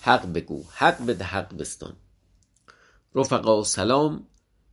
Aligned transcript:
حق 0.00 0.32
بگو 0.32 0.64
حق 0.70 1.06
بده 1.06 1.24
حق 1.24 1.56
بستان. 1.56 1.96
رفقا 3.14 3.64
سلام 3.64 4.26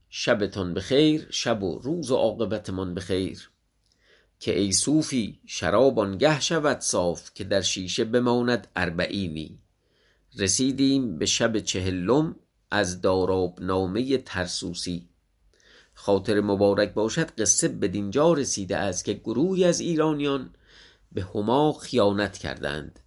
شبتان 0.10 0.74
بخیر 0.74 1.28
شب 1.30 1.64
و 1.64 1.80
روز 1.80 2.12
و 2.12 2.16
عاقبتمان 2.16 2.94
بخیر. 2.94 3.50
که 4.40 4.60
ای 4.60 4.72
صوفی 4.72 5.40
شراب 5.46 6.00
آنگه 6.00 6.40
شود 6.40 6.80
صاف 6.80 7.34
که 7.34 7.44
در 7.44 7.62
شیشه 7.62 8.06
بماند 8.06 8.68
اربعینی. 8.76 9.60
رسیدیم 10.38 11.18
به 11.18 11.26
شب 11.26 11.60
چهلم 11.60 12.36
از 12.72 13.02
داراب 13.02 13.62
نامه 13.62 14.18
طرسوسی 14.18 15.10
خاطر 15.94 16.42
مبارک 16.42 16.94
باشد 16.94 17.32
قصه 17.32 17.68
بدینجا 17.68 18.34
رسیده 18.34 18.78
است 18.78 19.06
که 19.06 19.14
گروهی 19.14 19.66
از 19.66 19.80
ایرانیان 19.80 20.50
به 21.12 21.24
هما 21.24 21.74
خیانت 21.74 22.38
کردند. 22.38 23.00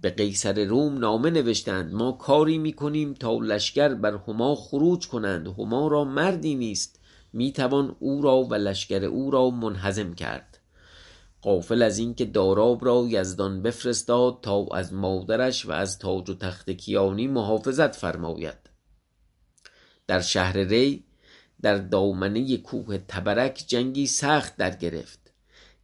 به 0.00 0.10
قیصر 0.10 0.64
روم 0.64 0.98
نامه 0.98 1.30
نوشتند 1.30 1.94
ما 1.94 2.12
کاری 2.12 2.58
می‌کنیم 2.58 3.14
تا 3.14 3.38
لشکر 3.38 3.94
بر 3.94 4.18
هما 4.28 4.54
خروج 4.54 5.08
کنند 5.08 5.46
هما 5.46 5.88
را 5.88 6.04
مردی 6.04 6.54
نیست 6.54 7.00
می‌توان 7.32 7.96
او 7.98 8.22
را 8.22 8.42
و 8.42 8.54
لشکر 8.54 9.04
او 9.04 9.30
را 9.30 9.50
منهزم 9.50 10.14
کرد. 10.14 10.58
غافل 11.42 11.82
از 11.82 11.98
اینکه 11.98 12.24
داراب 12.24 12.84
را 12.84 13.06
یزدان 13.08 13.62
بفرستاد 13.62 14.38
تا 14.42 14.66
از 14.72 14.92
مادرش 14.92 15.66
و 15.66 15.72
از 15.72 15.98
تاج 15.98 16.30
و 16.30 16.34
تخت 16.34 16.70
کیانی 16.70 17.26
محافظت 17.26 17.96
فرماید. 17.96 18.70
در 20.06 20.20
شهر 20.20 20.56
ری 20.56 21.04
در 21.62 21.78
دامنه 21.78 22.56
کوه 22.56 22.98
تبرک 22.98 23.64
جنگی 23.66 24.06
سخت 24.06 24.56
در 24.56 24.76
گرفت. 24.76 25.32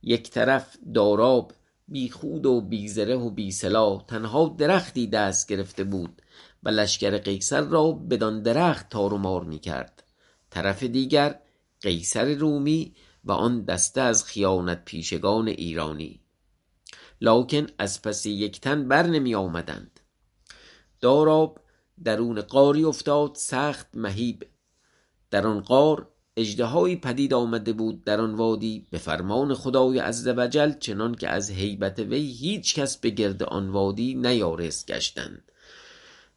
یک 0.02 0.30
طرف 0.30 0.76
داراب 0.94 1.52
بی 1.88 2.10
خود 2.10 2.46
و 2.46 2.60
بی 2.60 2.88
زره 2.88 3.16
و 3.16 3.30
بی 3.30 3.52
سلاح 3.52 4.04
تنها 4.06 4.48
درختی 4.58 5.06
دست 5.06 5.48
گرفته 5.48 5.84
بود 5.84 6.22
و 6.62 6.68
لشکر 6.68 7.18
قیصر 7.18 7.60
را 7.60 7.92
بدان 7.92 8.42
درخت 8.42 8.88
تار 8.88 9.14
و 9.14 9.18
مار 9.18 9.44
می 9.44 9.58
کرد 9.58 10.02
طرف 10.50 10.82
دیگر 10.82 11.40
قیصر 11.80 12.34
رومی 12.34 12.94
و 13.24 13.32
آن 13.32 13.64
دسته 13.64 14.00
از 14.00 14.24
خیانت 14.24 14.84
پیشگان 14.84 15.48
ایرانی. 15.48 16.20
لکن 17.20 17.66
از 17.78 18.02
پس 18.02 18.26
یک 18.26 18.60
تن 18.60 18.88
بر 18.88 19.06
نمی 19.06 19.34
آمدند. 19.34 20.00
داراب 21.00 21.60
درون 22.04 22.40
قاری 22.40 22.84
افتاد 22.84 23.34
سخت 23.34 23.86
مهیب. 23.94 24.46
در 25.30 25.46
آن 25.46 25.60
غار 25.60 26.08
اژدهایی 26.36 26.96
پدید 26.96 27.34
آمده 27.34 27.72
بود 27.72 28.04
در 28.04 28.20
آن 28.20 28.34
وادی 28.34 28.86
به 28.90 28.98
فرمان 28.98 29.54
خدای 29.54 29.98
عزوجل 29.98 30.72
چنان 30.72 31.14
که 31.14 31.28
از 31.28 31.50
هیبت 31.50 31.98
وی 31.98 32.32
هیچ 32.32 32.74
کس 32.74 32.96
به 32.96 33.10
گرد 33.10 33.42
آن 33.42 33.68
وادی 33.68 34.14
نیارست 34.14 34.86
گشتن. 34.86 35.38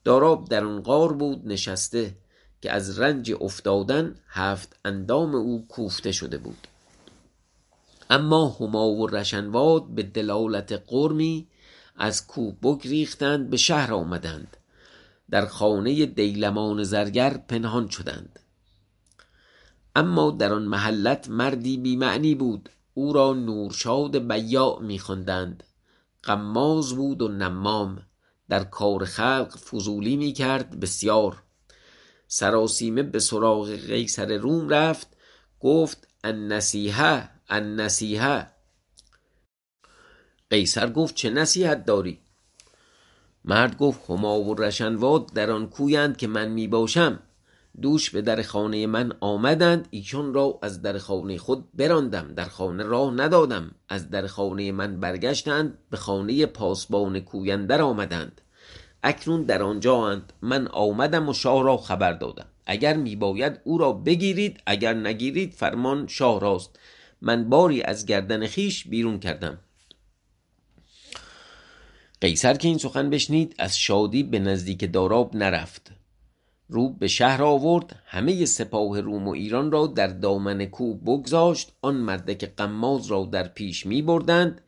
داراب 0.04 0.50
در 0.50 0.64
آن 0.64 0.82
غار 0.82 1.14
بود 1.14 1.42
نشسته 1.48 2.16
که 2.62 2.72
از 2.72 3.00
رنج 3.00 3.34
افتادن 3.42 4.16
هفت 4.28 4.80
اندام 4.86 5.36
او 5.36 5.68
کوفته 5.68 6.12
شده 6.12 6.38
بود. 6.38 6.68
اما 8.09 8.58
هما 8.59 8.88
و 8.88 9.08
رشنواد 9.08 9.88
به 9.88 10.04
دلالت 10.04 10.84
غرمی 10.88 11.48
از 11.96 12.28
کوه 12.28 12.56
بگریختند 12.64 13.50
به 13.50 13.58
شهر 13.58 13.94
آمدند. 13.94 14.58
در 15.30 15.46
خانه 15.46 16.06
دیلمان 16.06 16.84
زرگر 16.84 17.38
پنهان 17.38 17.90
شدند. 17.90 18.40
اما 19.96 20.32
در 20.32 20.54
آن 20.54 20.64
محلت 20.64 21.30
مردی 21.30 21.78
بی 21.78 21.96
معنی 21.96 22.36
بود. 22.36 22.70
او 22.94 23.14
را 23.14 23.34
نورشاد 23.34 24.28
بیاع 24.28 24.82
می 24.82 25.00
خواندند 25.00 25.64
غماز 26.24 26.94
بود 26.94 27.22
و 27.22 27.28
نمام. 27.28 28.02
در 28.50 28.64
کار 28.64 29.06
خلق 29.06 29.58
فضولی 29.58 30.18
می 30.18 30.34
کرد 30.34 30.80
بسیار. 30.80 31.44
سراسیمه 32.28 33.04
به 33.04 33.20
سراغ 33.20 33.70
قیصر 33.70 34.38
روم 34.38 34.70
رفت. 34.70 35.08
گفت 35.60 36.08
النصیحة 36.24 37.30
النصیحة 37.50 38.52
قیصر 40.50 40.90
گفت 40.90 41.16
چه 41.16 41.30
نصیحت 41.30 41.86
داری؟ 41.86 42.19
مرد 43.46 43.78
گفت 43.78 44.09
هما 44.09 44.40
و 44.40 44.56
رشنواد 44.56 45.34
در 45.34 45.52
آن 45.52 45.69
کویند 45.69 46.18
که 46.18 46.28
من 46.28 46.50
می 46.50 46.68
باشم 46.68 47.19
دوش 47.81 48.09
به 48.09 48.22
در 48.22 48.41
خانه 48.41 48.88
من 48.88 49.12
آمدند 49.19 49.88
ایشان 49.91 50.34
را 50.34 50.59
از 50.62 50.81
در 50.81 50.97
خانه 50.97 51.38
خود 51.38 51.66
براندم 51.74 52.34
در 52.34 52.46
خانه 52.46 52.84
راه 52.84 53.13
ندادم 53.13 53.72
از 53.90 54.09
در 54.09 54.28
خانه 54.28 54.72
من 54.72 55.00
برگشتند 55.00 55.78
به 55.90 55.97
خانه 55.97 56.46
پاسبان 56.46 57.19
کوی 57.19 57.52
اندر 57.52 57.81
آمدند. 57.81 58.41
اکنون 59.03 59.44
در 59.44 59.63
آنجااند 59.63 60.34
من 60.41 60.68
آمدم 60.68 61.30
و 61.30 61.34
شاه 61.34 61.63
را 61.63 61.78
خبر 61.78 62.13
دادم. 62.13 62.46
اگر 62.66 62.97
می 62.97 63.16
باید 63.16 63.59
او 63.63 63.78
را 63.78 63.94
بگیرید 63.94 64.62
اگر 64.66 64.94
نگیرید 64.94 65.53
فرمان 65.53 66.07
شاه 66.07 66.40
راست. 66.40 66.80
من 67.22 67.50
باری 67.50 67.81
از 67.81 68.06
گردن 68.06 68.47
خویش 68.47 68.88
بیرون 68.88 69.19
کردم. 69.19 69.57
قیصر 72.22 72.53
که 72.53 72.68
این 72.68 72.78
سخن 72.78 73.09
بشنید 73.09 73.56
از 73.59 73.78
شادی 73.78 74.24
به 74.24 74.40
نزدیک 74.40 74.94
داراب 74.94 75.36
نرفت. 75.36 75.94
رو 76.68 76.90
به 76.90 77.08
شهر 77.08 77.44
آورد 77.44 77.96
همه 78.06 78.46
سپاه 78.46 79.02
روم 79.02 79.28
و 79.28 79.31
ایران 79.31 79.72
را 79.72 79.88
در 79.88 80.08
دامن 80.08 80.66
کوه 80.66 80.98
بگذاشت 80.98 81.72
آن 81.81 81.96
مردک 81.96 82.56
غماز 82.56 83.08
را 83.08 83.26
در 83.26 83.48
پیش 83.48 83.86
می 83.86 84.02
بردند 84.02 84.62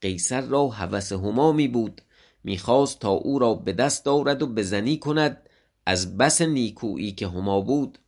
قیصر 0.00 0.40
را 0.40 0.68
هوس 0.68 1.12
هما 1.12 1.52
می 1.52 1.68
بود 1.68 2.02
می‌خواست 2.44 3.00
تا 3.00 3.10
او 3.10 3.38
را 3.38 3.54
به 3.54 3.72
دست 3.72 4.08
آورد 4.08 4.42
و 4.42 4.46
به 4.46 4.62
زنی 4.62 4.98
کند 4.98 5.48
از 5.86 6.18
بس 6.18 6.42
نیکویی 6.42 7.12
که 7.12 7.28
هما 7.28 7.60
بود. 7.60 7.98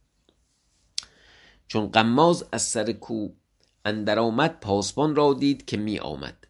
چون 1.68 1.86
غماز 1.86 2.44
از 2.52 2.62
سر 2.62 2.92
کوه 2.92 3.32
اندر 3.84 4.18
آمد 4.18 4.60
پاسبان 4.60 5.14
را 5.14 5.34
دید 5.34 5.64
که 5.64 5.76
می 5.76 5.98
آمد 5.98 6.46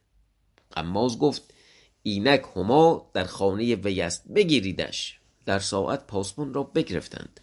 غماز 0.77 1.19
گفت 1.19 1.55
اینک 2.03 2.43
هما 2.57 3.11
در 3.15 3.25
خانه 3.25 3.75
وی 3.75 4.01
است 4.01 4.29
بگیریدش. 4.29 5.18
در 5.49 5.59
ساعت 5.59 6.07
پاسبان 6.07 6.55
را 6.55 6.63
بگرفتند. 6.63 7.41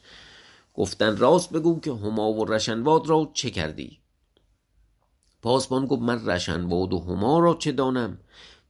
گفتند 0.73 1.19
راست 1.19 1.49
بگو 1.49 1.79
که 1.79 1.91
هما 1.91 2.33
و 2.33 2.45
رشنواد 2.45 3.07
را 3.07 3.31
چه 3.33 3.49
کردی؟ 3.49 3.99
پاسبان 5.41 5.85
گفت 5.85 6.01
من 6.01 6.25
رشنواد 6.25 6.93
و 6.93 6.99
هما 6.99 7.39
را 7.39 7.53
چه 7.53 7.71
دانم؟ 7.71 8.17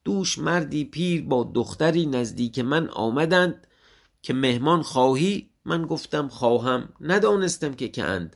دوش 0.03 0.37
مردی 0.37 0.85
پیر 0.85 1.23
با 1.23 1.51
دختری 1.53 2.05
نزدیک 2.05 2.59
من 2.59 2.89
آمدند 2.89 3.67
که 4.21 4.33
مهمان 4.33 4.81
خواهی؟ 4.81 5.49
من 5.65 5.85
گفتم 5.85 6.27
خواهم. 6.27 6.89
ندانستم 7.01 7.73
که 7.73 7.87
که 7.89 8.03
اند 8.03 8.35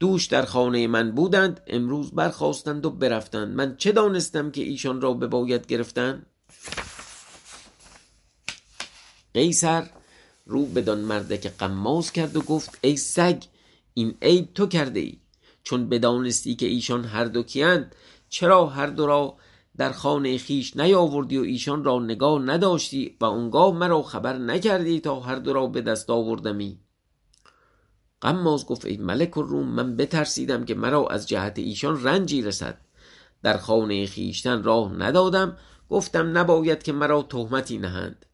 دوش 0.00 0.26
در 0.26 0.44
خانه 0.44 0.86
من 0.86 1.10
بودند 1.10 1.60
امروز 1.66 2.10
برخواستند 2.10 2.86
و 2.86 2.90
برفتند. 2.90 3.56
من 3.56 3.76
چه 3.76 3.92
دانستم 3.92 4.50
که 4.50 4.62
ایشان 4.62 5.00
را 5.00 5.14
بباید 5.14 5.66
گرفتن؟ 5.66 6.26
قیصر 9.34 9.90
رو 10.46 10.66
بدان 10.66 11.00
مردک 11.00 11.48
غماز 11.48 12.12
کرد 12.12 12.36
و 12.36 12.40
گفت 12.40 12.78
ای 12.80 12.96
سگ 12.96 13.42
این 13.94 14.14
عیب 14.22 14.54
تو 14.54 14.66
کرده 14.66 15.00
ای 15.00 15.18
چون 15.62 15.88
بدانستی 15.88 16.54
که 16.54 16.66
ایشان 16.66 17.04
هر 17.04 17.24
دو 17.24 17.42
کیند 17.42 17.94
چرا 18.28 18.66
هر 18.66 18.86
دو 18.86 19.06
را 19.06 19.36
در 19.76 19.92
خانه 19.92 20.38
خیش 20.38 20.76
نیاوردی 20.76 21.38
و 21.38 21.42
ایشان 21.42 21.84
را 21.84 21.98
نگاه 21.98 22.42
نداشتی 22.42 23.16
و 23.20 23.24
آنگاه 23.24 23.74
مرا 23.74 24.02
خبر 24.02 24.38
نکردی 24.38 25.00
تا 25.00 25.20
هر 25.20 25.36
دو 25.36 25.52
را 25.52 25.66
به 25.66 25.80
دست 25.80 26.10
آوردمی؟ 26.10 26.78
غماز 28.22 28.66
گفت 28.66 28.84
ای 28.84 28.96
ملک 28.96 29.38
الروم 29.38 29.66
من 29.66 29.96
بترسیدم 29.96 30.64
که 30.64 30.74
مرا 30.74 31.06
از 31.06 31.28
جهت 31.28 31.58
ایشان 31.58 32.04
رنجی 32.04 32.42
رسد. 32.42 32.80
در 33.42 33.56
خانه 33.56 34.06
خویشتن 34.06 34.62
راه 34.62 34.92
ندادم 34.92 35.56
گفتم 35.88 36.38
نباید 36.38 36.82
که 36.82 36.92
مرا 36.92 37.22
تهمتی 37.22 37.78
نهند. 37.78 38.26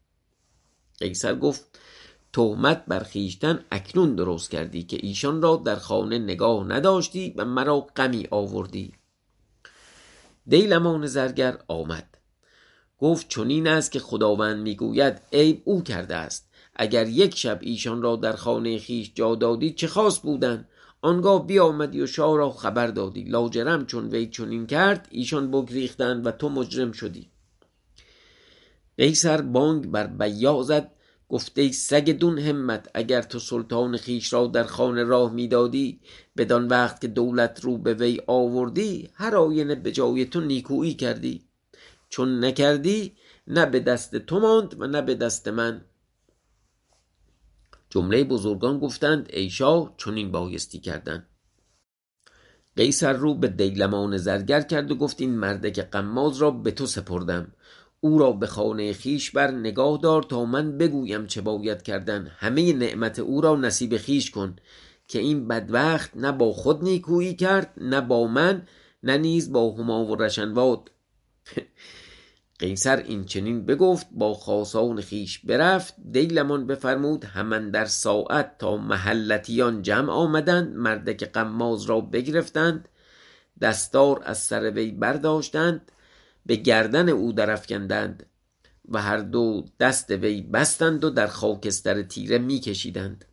قیصر 0.99 1.35
گفت 1.35 1.79
تهمت 2.33 2.85
بر 2.87 3.03
خویشتن 3.03 3.65
اکنون 3.71 4.15
درست 4.15 4.51
کردی 4.51 4.83
که 4.83 4.97
ایشان 5.01 5.41
را 5.41 5.55
در 5.55 5.75
خانه 5.75 6.19
نگاه 6.19 6.67
نداشتی 6.67 7.33
و 7.37 7.45
مرا 7.45 7.79
غمی 7.79 8.27
آوردی. 8.31 8.93
دیلمان 10.47 11.07
زرگر 11.07 11.57
آمد. 11.67 12.17
گفت 12.99 13.29
چنین 13.29 13.67
است 13.67 13.91
که 13.91 13.99
خداوند 13.99 14.61
می‌گوید 14.61 15.21
عیب 15.33 15.61
او 15.65 15.83
کرده 15.83 16.15
است. 16.15 16.49
اگر 16.75 17.07
یک 17.07 17.37
شب 17.37 17.59
ایشان 17.61 18.01
را 18.01 18.15
در 18.15 18.35
خانه 18.35 18.79
خویش 18.79 19.11
جا 19.15 19.35
دادی 19.35 19.73
چه 19.73 19.87
خواست 19.87 20.21
بودن؟ 20.21 20.67
آنگاه 21.01 21.47
بیامدی 21.47 22.01
و 22.01 22.07
شاه 22.07 22.37
را 22.37 22.49
خبر 22.49 22.87
دادی. 22.87 23.23
لاجرم 23.23 23.85
چون 23.85 24.07
وی 24.07 24.27
چنین 24.27 24.67
کرد 24.67 25.07
ایشان 25.11 25.51
بگریختند 25.51 26.25
و 26.25 26.31
تو 26.31 26.49
مجرم 26.49 26.91
شدی. 26.91 27.29
قیصر 28.97 29.41
بانگ 29.41 29.87
بر 29.87 30.07
بیاع 30.07 30.63
زد 30.63 30.91
گفت 31.29 31.57
ای 31.57 31.73
سگ 31.73 32.09
دون 32.09 32.39
همت 32.39 32.89
اگر 32.93 33.21
تو 33.21 33.39
سلطان 33.39 33.97
خویش 33.97 34.33
را 34.33 34.47
در 34.47 34.63
خانه 34.63 35.03
راه 35.03 35.33
می‌دادی 35.33 35.99
بدان 36.37 36.67
وقت 36.67 37.01
که 37.01 37.07
دولت 37.07 37.59
رو 37.63 37.77
به 37.77 37.93
وی 37.93 38.21
آوردی 38.27 39.09
هر 39.13 39.35
آینه 39.35 39.75
به 39.75 39.91
جای 39.91 40.25
تو 40.25 40.41
نیکویی 40.41 40.93
کردی. 40.93 41.47
چون 42.09 42.45
نکردی 42.45 43.15
نه 43.47 43.65
به 43.65 43.79
دست 43.79 44.15
تو 44.15 44.39
ماند 44.39 44.81
و 44.81 44.87
نه 44.87 45.01
به 45.01 45.15
دست 45.15 45.47
من. 45.47 45.85
جمله 47.89 48.23
بزرگان 48.23 48.79
گفتند 48.79 49.29
ای 49.33 49.49
شاه 49.49 49.93
چنین 49.97 50.31
بایستی 50.31 50.79
کردن. 50.79 51.27
قیصر 52.75 53.13
رو 53.13 53.33
به 53.33 53.47
دیلمان 53.47 54.17
زرگر 54.17 54.61
کرد 54.61 54.91
و 54.91 54.95
گفت 54.95 55.21
این 55.21 55.37
مردک 55.37 55.79
قماز 55.79 56.37
را 56.37 56.51
به 56.51 56.71
تو 56.71 56.85
سپردم. 56.85 57.53
او 58.01 58.19
را 58.19 58.31
به 58.31 58.47
خانه 58.47 58.93
خیش 58.93 59.31
بر 59.31 59.51
نگاه 59.51 59.99
دار 60.03 60.23
تا 60.23 60.45
من 60.45 60.77
بگویم 60.77 61.27
چه 61.27 61.41
باید 61.41 61.81
کردن. 61.81 62.31
همه 62.37 62.73
نعمت 62.73 63.19
او 63.19 63.41
را 63.41 63.55
نصیب 63.55 63.97
خیش 63.97 64.31
کن 64.31 64.55
که 65.07 65.19
این 65.19 65.47
بدبخت 65.47 66.11
نه 66.15 66.31
با 66.31 66.53
خود 66.53 66.83
نیکویی 66.83 67.35
کرد 67.35 67.73
نه 67.77 68.01
با 68.01 68.27
من 68.27 68.67
نه 69.03 69.17
نیز 69.17 69.51
با 69.51 69.71
هما 69.71 70.05
و 70.05 70.15
رشنواد. 70.15 70.91
قیصر 72.59 72.97
این 72.97 73.25
چنین 73.25 73.65
بگفت 73.65 74.07
با 74.11 74.33
خاصان 74.33 75.01
خیش 75.01 75.39
برفت 75.39 75.95
دیلمان 76.11 76.67
بفرمود 76.67 77.25
همان 77.25 77.71
در 77.71 77.85
ساعت 77.85 78.57
تا 78.57 78.77
محلتیان 78.77 79.81
جمع 79.81 80.11
آمدند 80.11 80.75
مردک 80.75 81.23
قماز 81.23 81.83
را 81.83 82.01
بگرفتند 82.01 82.89
دستار 83.61 84.21
از 84.25 84.37
سر 84.37 84.71
وی 84.71 84.91
برداشتند. 84.91 85.91
به 86.47 86.55
گردن 86.55 87.09
او 87.09 87.33
درفکندند 87.33 88.25
و 88.89 89.01
هر 89.01 89.17
دو 89.17 89.65
دست 89.79 90.11
وی 90.11 90.41
بستند 90.41 91.03
و 91.03 91.09
در 91.09 91.27
خاکستر 91.27 92.01
تیره 92.01 92.37
میکشیدند. 92.37 93.25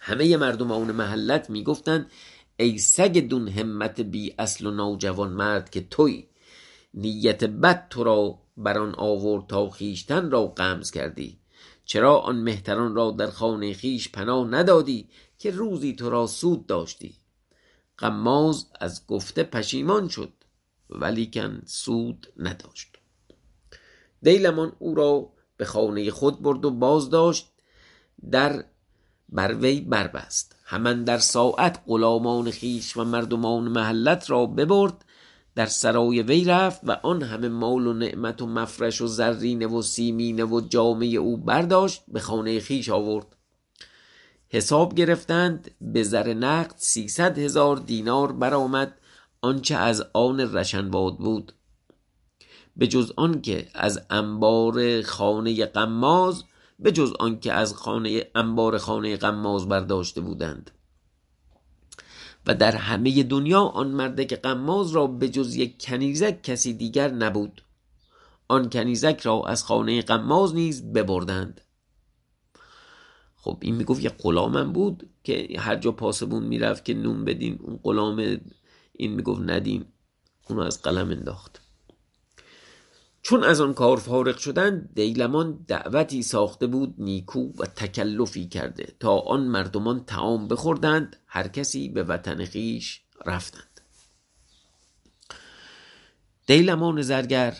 همه 0.00 0.36
مردمان 0.36 0.92
محلت 0.92 1.50
می‌گفتند 1.50 2.10
ای 2.56 2.78
سگ 2.78 3.18
دون 3.18 3.48
همت 3.48 4.00
بی 4.00 4.34
اصل 4.38 4.66
و 4.66 4.70
نوجوان 4.70 5.32
مرد 5.32 5.70
که 5.70 5.80
توی 5.80 6.26
نیت 6.94 7.44
بد 7.44 7.86
تو 7.90 8.04
را 8.04 8.38
بر 8.56 8.78
آن 8.78 8.94
آورد 8.98 9.46
تا 9.46 9.68
خویشتن 9.68 10.30
را 10.30 10.46
غمز 10.46 10.90
کردی. 10.90 11.38
چرا 11.84 12.18
آن 12.18 12.36
مهتران 12.36 12.94
را 12.94 13.10
در 13.10 13.30
خانه 13.30 13.74
خیش 13.74 14.08
پناه 14.08 14.48
ندادی 14.48 15.08
که 15.38 15.50
روزی 15.50 15.92
تو 15.92 16.10
را 16.10 16.26
سود 16.26 16.66
داشتی؟ 16.66 17.14
قماز 17.98 18.66
از 18.80 19.06
گفته 19.06 19.42
پشیمان 19.42 20.08
شد. 20.08 20.32
ولیکن 20.90 21.62
سود 21.66 22.32
نداشت. 22.36 22.96
دیلمان 24.22 24.72
او 24.78 24.94
را 24.94 25.32
به 25.56 25.64
خانه 25.64 26.10
خود 26.10 26.42
برد 26.42 26.64
و 26.64 26.70
باز 26.70 27.10
داشت 27.10 27.52
در 28.30 28.64
بر 29.28 29.54
وی 29.54 29.80
بربست. 29.80 30.56
همان 30.64 31.04
در 31.04 31.18
ساعت 31.18 31.82
غلامان 31.86 32.50
خیش 32.50 32.96
و 32.96 33.04
مردمان 33.04 33.62
محلت 33.68 34.30
را 34.30 34.46
ببرد 34.46 35.04
در 35.54 35.66
سرای 35.66 36.22
وی 36.22 36.44
رفت 36.44 36.80
و 36.84 36.92
آن 37.02 37.22
همه 37.22 37.48
مال 37.48 37.86
و 37.86 37.92
نعمت 37.92 38.42
و 38.42 38.46
مفرش 38.46 39.00
و 39.00 39.06
زرینه 39.06 39.66
و 39.66 39.82
سیمینه 39.82 40.44
و 40.44 40.60
جامعه 40.60 41.08
او 41.08 41.36
برداشت 41.36 42.02
به 42.08 42.20
خانه 42.20 42.60
خیش 42.60 42.88
آورد. 42.88 43.36
حساب 44.48 44.94
گرفتند 44.94 45.70
به 45.80 46.02
زر 46.02 46.34
نقد 46.34 46.74
سیصد 46.76 47.38
هزار 47.38 47.76
دینار 47.76 48.32
برآمد 48.32 48.99
آنچه 49.42 49.76
از 49.76 50.04
آن 50.12 50.40
رشنباد 50.40 51.16
بود 51.18 51.52
به 52.76 52.86
جز 52.86 53.12
آنکه 53.16 53.68
از 53.74 54.06
انبار 54.10 55.02
خانه 55.02 55.66
قماز 55.66 56.44
به 56.78 56.92
جز 56.92 57.12
آنکه 57.18 57.52
از 57.52 57.74
خانه 57.74 58.26
انبار 58.34 58.78
خانه 58.78 59.16
قماز 59.16 59.68
برداشته 59.68 60.20
بودند. 60.20 60.70
و 62.46 62.54
در 62.54 62.76
همه 62.76 63.22
دنیا 63.22 63.60
آن 63.60 63.88
مردک 63.88 64.34
قماز 64.34 64.90
را 64.90 65.06
به 65.06 65.28
جز 65.28 65.54
یک 65.54 65.84
کنیزک 65.84 66.42
کسی 66.42 66.72
دیگر 66.72 67.10
نبود 67.10 67.62
آن 68.48 68.70
کنیزک 68.70 69.20
را 69.22 69.42
از 69.46 69.64
خانه 69.64 70.02
قماز 70.02 70.54
نیز 70.54 70.92
ببردند. 70.92 71.60
خب 73.36 73.58
این 73.60 73.74
می‌گفت 73.74 74.04
یه 74.04 74.10
غلامم 74.10 74.72
بود 74.72 75.10
که 75.24 75.48
هر 75.58 75.76
جا 75.76 75.92
پاسبون 75.92 76.44
می‌رفت 76.44 76.84
که 76.84 76.94
نون 76.94 77.24
بدین 77.24 77.58
اون 77.62 77.80
غلام 77.82 78.40
این 78.92 79.14
می‌گفت 79.14 79.40
ندین 79.40 79.84
اونو 80.48 80.62
از 80.62 80.82
قلم 80.82 81.10
انداخت. 81.10 81.60
چون 83.22 83.44
از 83.44 83.60
آن 83.60 83.74
کار 83.74 83.96
فارغ 83.96 84.36
شدن 84.36 84.88
دیلمان 84.94 85.64
دعوتی 85.68 86.22
ساخته 86.22 86.66
بود 86.66 86.94
نیکو 86.98 87.40
و 87.40 87.66
تکلفی 87.66 88.48
کرده 88.48 88.92
تا 89.00 89.18
آن 89.18 89.40
مردمان 89.40 90.04
تعام 90.04 90.48
بخوردند 90.48 91.16
هر 91.26 91.48
کسی 91.48 91.88
به 91.88 92.02
وطن 92.02 92.44
خیش 92.44 93.00
رفتند. 93.26 93.80
دیلمان 96.46 97.02
زرگر 97.02 97.56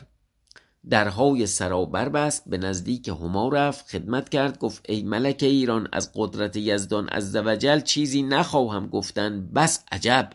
درهای 0.91 1.47
سرا 1.47 1.85
بربست 1.85 2.49
به 2.49 2.59
نزدیک 2.59 3.09
هما 3.09 3.49
رفت 3.49 3.88
خدمت 3.88 4.29
کرد 4.29 4.59
گفت 4.59 4.91
ای 4.91 5.03
ملک 5.03 5.38
ایران 5.43 5.88
از 5.93 6.11
قدرت 6.15 6.56
یزدان 6.56 7.09
عزوجل 7.09 7.81
چیزی 7.81 8.23
نخواهم 8.23 8.87
گفتن 8.87 9.47
بس 9.47 9.85
عجب. 9.93 10.31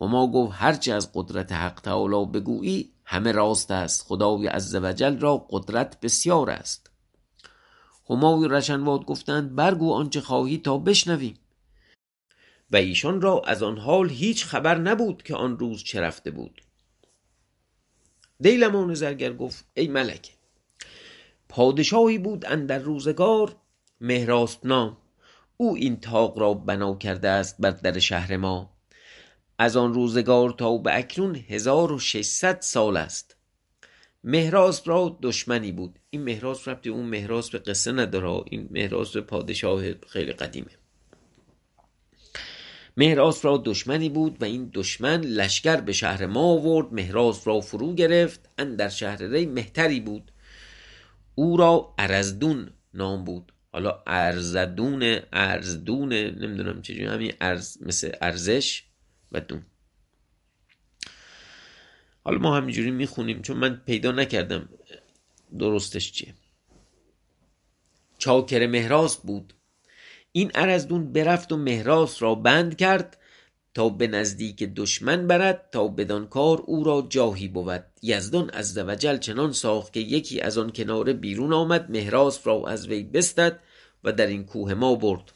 هما 0.00 0.26
گفت 0.26 0.52
هرچه 0.54 0.92
از 0.92 1.10
قدرت 1.14 1.52
حق 1.52 1.80
تعالی 1.80 2.26
بگویی 2.26 2.92
همه 3.04 3.32
راست 3.32 3.70
است. 3.70 4.04
خدای 4.08 4.46
عزوجل 4.46 5.18
را 5.18 5.46
قدرت 5.50 6.00
بسیار 6.00 6.50
است. 6.50 6.90
همای 8.10 8.48
رشنواد 8.48 9.04
گفتند 9.04 9.54
برگو 9.54 9.92
آنچه 9.92 10.20
خواهی 10.20 10.58
تا 10.58 10.78
بشنویم. 10.78 11.34
و 12.70 12.76
ایشان 12.76 13.20
را 13.20 13.42
از 13.46 13.62
آن 13.62 13.78
حال 13.78 14.10
هیچ 14.10 14.44
خبر 14.44 14.78
نبود 14.78 15.22
که 15.22 15.34
آن 15.34 15.58
روز 15.58 15.84
چه 15.84 16.00
رفته 16.00 16.30
بود. 16.30 16.62
دیلمان 18.40 18.94
زرگر 18.94 19.32
گفت 19.32 19.64
ای 19.74 19.88
ملک 19.88 20.36
پادشاهی 21.48 22.18
بود 22.18 22.46
اندر 22.46 22.78
روزگار 22.78 23.56
مهراست 24.00 24.66
نام 24.66 24.96
او 25.56 25.74
این 25.74 26.00
تاق 26.00 26.38
را 26.38 26.54
بنا 26.54 26.94
کرده 26.94 27.28
است 27.28 27.56
بر 27.60 27.70
در 27.70 27.98
شهر 27.98 28.36
ما. 28.36 28.77
از 29.58 29.76
آن 29.76 29.94
روزگار 29.94 30.50
تا 30.50 30.76
به 30.76 30.98
اکنون 30.98 31.36
هزار 31.36 31.92
و 31.92 31.98
ششصد 31.98 32.60
سال 32.60 32.96
است. 32.96 33.36
مهراس 34.24 34.88
را 34.88 35.18
دشمنی 35.22 35.72
بود. 35.72 35.98
این 36.10 36.22
مهراس 36.22 36.68
ربطی 36.68 36.88
اون 36.88 37.06
مهراس 37.06 37.50
به 37.50 37.58
قصه 37.58 37.92
نداره. 37.92 38.42
این 38.50 38.68
مهراس 38.70 39.12
به 39.12 39.20
پادشاه 39.20 39.82
خیلی 40.08 40.32
قدیمه. 40.32 40.70
مهراس 42.96 43.44
را 43.44 43.62
دشمنی 43.64 44.08
بود 44.08 44.42
و 44.42 44.44
این 44.44 44.70
دشمن 44.74 45.20
لشکر 45.20 45.76
به 45.76 45.92
شهر 45.92 46.26
ما 46.26 46.40
آورد. 46.40 46.92
مهراس 46.92 47.48
را 47.48 47.60
فرو 47.60 47.94
گرفت. 47.94 48.48
اندر 48.58 48.88
شهر 48.88 49.22
ری 49.22 49.46
مهتری 49.46 50.00
بود. 50.00 50.32
او 51.34 51.56
را 51.56 51.94
ارزدون 51.98 52.70
نام 52.94 53.24
بود. 53.24 53.52
حالا 53.72 54.02
ارزدون 54.06 55.18
ارزدون 55.32 56.12
نمی‌دونم 56.12 56.82
چجوری 56.82 57.04
همین 57.04 57.32
ارز 57.40 57.78
مثل 57.82 58.12
ارزش. 58.20 58.87
و 59.32 59.40
حالا 62.24 62.38
ما 62.38 62.56
همینجوری 62.56 62.90
می‌خونیم 62.90 63.42
چون 63.42 63.56
من 63.56 63.82
پیدا 63.86 64.12
نکردم 64.12 64.68
درستش 65.58 66.12
چیه. 66.12 66.34
چاکر 68.18 68.66
مهراس 68.66 69.16
بود. 69.16 69.54
این 70.32 70.50
ارزدون 70.54 71.12
برفت 71.12 71.52
و 71.52 71.56
مهراس 71.56 72.22
را 72.22 72.34
بند 72.34 72.76
کرد 72.76 73.18
تا 73.74 73.88
به 73.88 74.06
نزدیک 74.06 74.62
دشمن 74.62 75.26
برد 75.26 75.68
تا 75.72 75.88
بدان 75.88 76.26
کار 76.26 76.62
او 76.66 76.84
را 76.84 77.06
جاهی 77.10 77.48
بود. 77.48 77.84
یزدان 78.02 78.50
از 78.50 78.78
وجل 78.78 79.16
چنان 79.16 79.52
ساخت 79.52 79.92
که 79.92 80.00
یکی 80.00 80.40
از 80.40 80.58
آن 80.58 80.72
کناره 80.72 81.12
بیرون 81.12 81.52
آمد 81.52 81.90
مهراس 81.90 82.46
را 82.46 82.64
از 82.68 82.88
وی 82.88 83.02
بستد 83.02 83.60
و 84.04 84.12
در 84.12 84.26
این 84.26 84.44
کوه 84.44 84.74
ما 84.74 84.94
برد. 84.94 85.32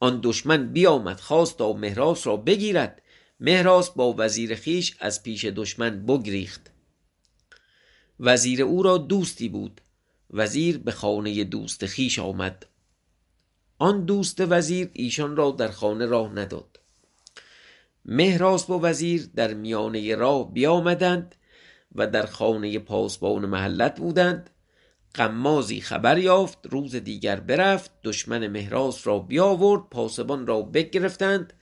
آن 0.00 0.20
دشمن 0.22 0.72
بیامد 0.72 1.20
خواست 1.20 1.58
تا 1.58 1.72
مهراس 1.72 2.26
را 2.26 2.36
بگیرد. 2.36 3.02
مهراس 3.40 3.90
با 3.90 4.14
وزیر 4.18 4.54
خیش 4.54 4.96
از 5.00 5.22
پیش 5.22 5.44
دشمن 5.44 6.06
بگریخت. 6.06 6.70
وزیر 8.20 8.62
او 8.62 8.82
را 8.82 8.98
دوستی 8.98 9.48
بود. 9.48 9.80
وزیر 10.30 10.78
به 10.78 10.92
خانه 10.92 11.44
دوست 11.44 11.86
خیش 11.86 12.18
آمد. 12.18 12.66
آن 13.78 14.04
دوست 14.04 14.40
وزیر 14.40 14.90
ایشان 14.92 15.36
را 15.36 15.50
در 15.50 15.70
خانه 15.70 16.06
راه 16.06 16.32
نداد. 16.32 16.80
مهراس 18.04 18.70
و 18.70 18.80
وزیر 18.80 19.30
در 19.34 19.54
میانه 19.54 20.14
راه 20.14 20.52
بیامدند 20.52 21.34
و 21.94 22.06
در 22.06 22.26
خانه 22.26 22.78
پاسبان 22.78 23.46
محلت 23.46 23.98
بودند. 23.98 24.50
قمازی 25.14 25.80
خبر 25.80 26.18
یافت 26.18 26.58
روز 26.70 26.94
دیگر 26.96 27.40
برفت 27.40 27.90
دشمن 28.04 28.46
مهراس 28.46 29.06
را 29.06 29.18
بیاورد 29.18 29.82
پاسبان 29.90 30.46
را 30.46 30.62
بگرفتند 30.62 31.52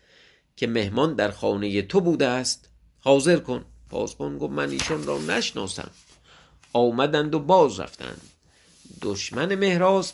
که 0.56 0.66
مهمان 0.66 1.14
در 1.14 1.30
خانه 1.30 1.82
تو 1.82 2.00
بوده 2.00 2.26
است. 2.26 2.70
حاضر 3.00 3.36
کن. 3.36 3.64
پاسبان 3.90 4.38
گفت 4.38 4.52
من 4.52 4.70
ایشان 4.70 5.04
را 5.04 5.18
نشناسم. 5.18 5.90
آمدند 6.72 7.34
و 7.34 7.38
باز 7.38 7.80
رفتند. 7.80 8.20
دشمن 9.02 9.54
مهراس 9.54 10.12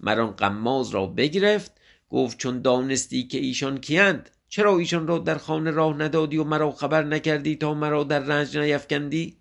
مران 0.00 0.30
قماز 0.30 0.90
را 0.90 1.06
بگرفت 1.06 1.72
گفت 2.10 2.38
چون 2.38 2.62
دانستی 2.62 3.26
که 3.26 3.38
ایشان 3.38 3.80
کیند 3.80 4.30
چرا 4.48 4.78
ایشان 4.78 5.06
را 5.06 5.18
در 5.18 5.38
خانه 5.38 5.70
راه 5.70 5.96
ندادی 5.96 6.36
و 6.36 6.44
مرا 6.44 6.72
خبر 6.72 7.04
نکردی 7.04 7.56
تا 7.56 7.74
مرا 7.74 8.04
در 8.04 8.18
رنج 8.18 8.58
نیفکندی؟ 8.58 9.36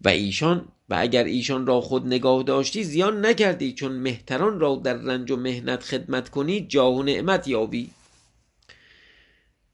و 0.00 0.08
ایشان 0.08 0.68
و 0.88 0.96
اگر 0.98 1.24
ایشان 1.24 1.66
را 1.66 1.80
خود 1.80 2.06
نگاه 2.06 2.42
داشتی 2.42 2.84
زیان 2.84 3.26
نکردی 3.26 3.72
چون 3.72 3.92
مهتران 3.92 4.60
را 4.60 4.80
در 4.84 4.94
رنج 4.94 5.30
و 5.30 5.36
مهنت 5.36 5.82
خدمت 5.82 6.28
کنی 6.28 6.66
جاه 6.66 6.94
و 6.94 7.02
نعمت 7.02 7.48
یابی. 7.48 7.90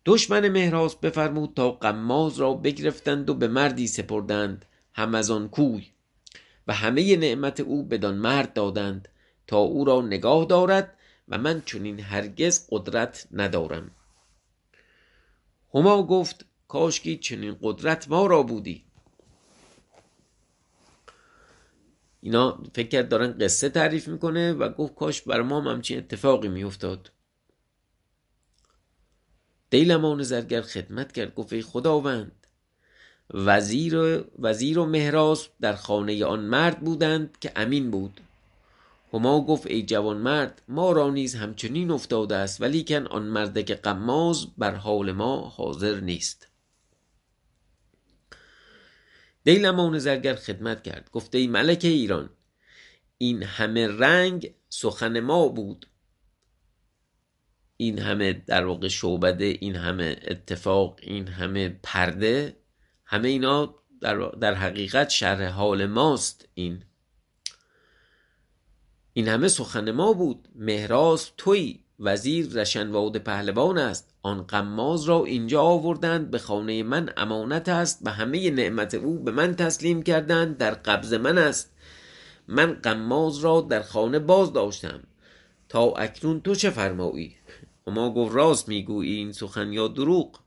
دشمن 0.06 0.48
مهراز 0.48 0.96
بفرمود 0.96 1.52
تا 1.56 1.70
قماز 1.70 2.40
را 2.40 2.54
بگرفتند 2.54 3.30
و 3.30 3.34
به 3.34 3.48
مردی 3.48 3.86
سپردند 3.86 4.64
هم 4.94 5.14
از 5.14 5.30
آن 5.30 5.48
کوی. 5.48 5.86
و 6.66 6.72
همه 6.72 7.16
نعمت 7.16 7.60
او 7.60 7.82
بدان 7.82 8.14
مرد 8.14 8.52
دادند 8.52 9.08
تا 9.46 9.58
او 9.58 9.84
را 9.84 10.00
نگاه 10.00 10.44
دارد 10.44 10.94
و 11.28 11.38
من 11.38 11.62
چنین 11.66 12.00
هرگز 12.00 12.66
قدرت 12.70 13.26
ندارم. 13.32 13.90
هما 15.74 16.02
گفت 16.02 16.46
کاشکی 16.68 17.16
چنین 17.16 17.56
قدرت 17.62 18.10
ما 18.10 18.26
را 18.26 18.42
بودی. 18.42 18.84
اینا 22.22 22.62
فکر 22.74 22.88
کرد 22.88 23.08
دارن 23.08 23.38
قصه 23.40 23.68
تعریف 23.68 24.08
می‌کنه 24.08 24.52
و 24.52 24.68
گفت 24.68 24.94
کاش 24.94 25.22
بر 25.22 25.42
ما 25.42 25.60
هم 25.60 25.68
همچین 25.68 25.98
اتفاقی 25.98 26.48
میافتاد. 26.48 27.10
دیلمان 29.70 30.22
زرگر 30.22 30.62
خدمت 30.62 31.12
کرد 31.12 31.34
گفت 31.34 31.52
ای 31.52 31.62
خداوند 31.62 32.46
وزیر, 33.34 34.24
وزیر 34.38 34.78
و 34.78 34.86
مهراز 34.86 35.48
در 35.60 35.74
خانه 35.74 36.24
آن 36.24 36.40
مرد 36.40 36.80
بودند 36.80 37.38
که 37.40 37.52
امین 37.56 37.90
بود. 37.90 38.20
هما 39.12 39.44
گفت 39.44 39.66
ای 39.66 39.82
جوان 39.82 40.16
مرد 40.16 40.62
ما 40.68 40.92
را 40.92 41.10
نیز 41.10 41.34
همچنین 41.34 41.90
افتاده 41.90 42.36
است 42.36 42.60
ولیکن 42.60 43.06
آن 43.06 43.22
مرد 43.22 43.64
که 43.64 43.74
قماز 43.74 44.46
بر 44.58 44.74
حال 44.74 45.12
ما 45.12 45.36
حاضر 45.56 46.00
نیست. 46.00 46.51
دیلمان 49.44 49.98
زرگر 49.98 50.34
خدمت 50.34 50.82
کرد. 50.82 51.10
گفته 51.12 51.38
ای 51.38 51.46
ملک 51.46 51.80
ایران 51.84 52.30
این 53.18 53.42
همه 53.42 53.88
رنگ 53.88 54.54
سخن 54.68 55.20
ما 55.20 55.48
بود. 55.48 55.86
این 57.76 57.98
همه 57.98 58.32
در 58.32 58.64
واقع 58.64 58.88
شعبده 58.88 59.44
این 59.44 59.76
همه 59.76 60.16
اتفاق 60.26 60.98
این 61.02 61.28
همه 61.28 61.68
پرده 61.82 62.56
همه 63.04 63.28
اینا 63.28 63.74
در, 64.00 64.16
در 64.16 64.54
حقیقت 64.54 65.10
شرح 65.10 65.48
حال 65.48 65.86
ماست 65.86 66.48
این. 66.54 66.84
این 69.12 69.28
همه 69.28 69.48
سخن 69.48 69.90
ما 69.90 70.12
بود. 70.12 70.48
مهراز 70.54 71.30
توی 71.36 71.84
وزیر 71.98 72.48
رشنواد 72.52 73.18
پهلوان 73.18 73.78
است. 73.78 74.11
آن 74.22 74.42
قماز 74.42 75.04
را 75.04 75.24
اینجا 75.24 75.62
آوردند 75.62 76.30
به 76.30 76.38
خانه 76.38 76.82
من 76.82 77.12
امانت 77.16 77.68
است 77.68 77.98
و 78.02 78.10
همه 78.10 78.50
نعمت 78.50 78.94
او 78.94 79.18
به 79.18 79.30
من 79.30 79.54
تسلیم 79.56 80.02
کردند 80.02 80.56
در 80.56 80.74
قبض 80.74 81.14
من 81.14 81.38
است. 81.38 81.72
من 82.48 82.72
قماز 82.72 83.38
را 83.38 83.60
در 83.60 83.82
خانه 83.82 84.18
باز 84.18 84.52
داشتم. 84.52 85.00
تا 85.68 85.92
اکنون 85.92 86.40
تو 86.40 86.54
چه 86.54 86.70
فرمایی؟ 86.70 87.36
ما 87.86 88.14
گفت 88.14 88.34
راست 88.34 88.68
می‌گویی 88.68 89.16
این 89.16 89.32
سخن 89.32 89.72
یا 89.72 89.88
دروغ؟ 89.88 90.40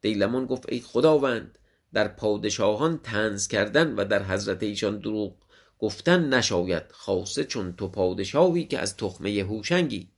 دیلمان 0.00 0.46
گفت 0.46 0.72
ای 0.72 0.80
خداوند 0.80 1.58
در 1.92 2.08
پادشاهان 2.08 2.98
تنز 2.98 3.48
کردن 3.48 3.94
و 3.94 4.04
در 4.04 4.22
حضرت 4.22 4.62
ایشان 4.62 4.98
دروغ 4.98 5.34
گفتن 5.78 6.34
نشاید 6.34 6.82
خاصه 6.92 7.44
چون 7.44 7.72
تو 7.72 7.88
پادشاهی 7.88 8.64
که 8.64 8.78
از 8.78 8.96
تخمه 8.96 9.44
هوشنگی. 9.48 10.08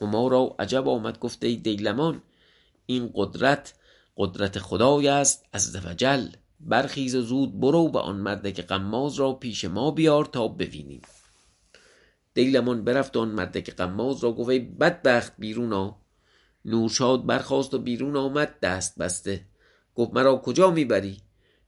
هما 0.00 0.28
را 0.28 0.56
عجب 0.58 0.88
آمد 0.88 1.18
گفته 1.18 1.46
ای 1.46 1.56
دیلمان 1.56 2.22
این 2.86 3.10
قدرت 3.14 3.74
قدرت 4.16 4.58
خدای 4.58 5.08
است 5.08 5.44
از 5.52 5.76
وجل 5.86 6.28
برخیز 6.60 7.14
و 7.14 7.22
زود 7.22 7.60
برو 7.60 7.88
و 7.88 7.96
آن 7.96 8.42
که 8.52 8.62
قماز 8.62 9.14
را 9.14 9.32
پیش 9.32 9.64
ما 9.64 9.90
بیار 9.90 10.24
تا 10.24 10.48
ببینیم. 10.48 11.02
دیلمان 12.34 12.84
برفت 12.84 13.16
آن 13.16 13.52
که 13.52 13.72
قماز 13.72 14.24
را 14.24 14.32
گفت 14.32 14.50
بدبخت 14.50 15.32
بیرون 15.38 15.72
آ 15.72 15.90
نورشاد 16.64 17.26
برخواست 17.26 17.74
و 17.74 17.78
بیرون 17.78 18.16
آمد 18.16 18.60
دست 18.60 18.98
بسته. 18.98 19.44
گفت 19.94 20.14
مرا 20.14 20.36
کجا 20.36 20.70
می‌بری؟ 20.70 21.16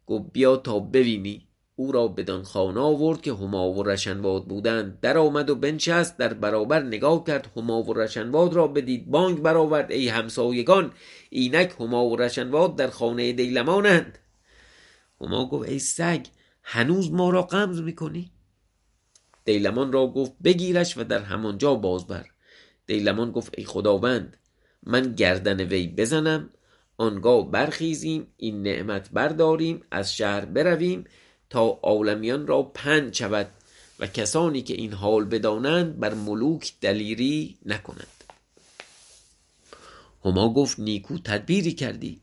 گفت 0.06 0.32
بیا 0.32 0.56
تا 0.56 0.78
ببینی. 0.78 1.46
او 1.80 1.92
را 1.92 2.08
بدان 2.08 2.42
خانه 2.42 2.80
آورد 2.80 3.20
که 3.20 3.32
هما 3.32 3.72
و 3.72 3.82
رشنواد 3.82 4.44
بودند. 4.44 5.00
در 5.00 5.18
آمد 5.18 5.50
و 5.50 5.54
بنشست 5.54 6.18
در 6.18 6.34
برابر 6.34 6.82
نگاه 6.82 7.24
کرد. 7.24 7.52
هما 7.56 7.82
و 7.82 7.94
رشنواد 7.94 8.54
را 8.54 8.66
بدید 8.66 9.10
بانگ 9.10 9.42
برآورد. 9.42 9.90
ای 9.90 10.08
همسایگان 10.08 10.92
اینک 11.30 11.74
هما 11.80 12.06
و 12.06 12.16
رشنواد 12.16 12.76
در 12.76 12.90
خانه 12.90 13.32
دیلمانند. 13.32 14.18
هما 15.20 15.48
گفت 15.48 15.68
ای 15.68 15.78
سگ 15.78 16.26
هنوز 16.62 17.12
ما 17.12 17.30
را 17.30 17.42
قمز 17.42 17.80
می‌کنی؟ 17.80 18.30
دیلمان 19.44 19.92
را 19.92 20.06
گفت 20.06 20.32
بگیرش 20.44 20.98
و 20.98 21.04
در 21.04 21.18
همانجا 21.18 21.74
باز 21.74 22.06
بر 22.06 22.26
دیلمان 22.86 23.30
گفت 23.32 23.54
ای 23.58 23.64
خداوند 23.64 24.36
من 24.82 25.12
گردن 25.12 25.60
وی 25.60 25.86
بزنم. 25.86 26.50
آنگاه 26.96 27.50
برخیزیم 27.50 28.26
این 28.36 28.62
نعمت 28.62 29.10
برداریم. 29.12 29.82
از 29.90 30.16
شهر 30.16 30.44
برویم. 30.44 31.04
تا 31.50 31.78
عالمیان 31.82 32.46
را 32.46 32.62
پنج 32.62 33.16
شود 33.16 33.50
و 33.98 34.06
کسانی 34.06 34.62
که 34.62 34.74
این 34.74 34.92
حال 34.92 35.24
بدانند 35.24 36.00
بر 36.00 36.14
ملوک 36.14 36.72
دلیری 36.80 37.58
نکنند. 37.66 38.24
هما 40.24 40.52
گفت 40.52 40.78
نیکو 40.78 41.18
تدبیری 41.18 41.72
کردی. 41.72 42.20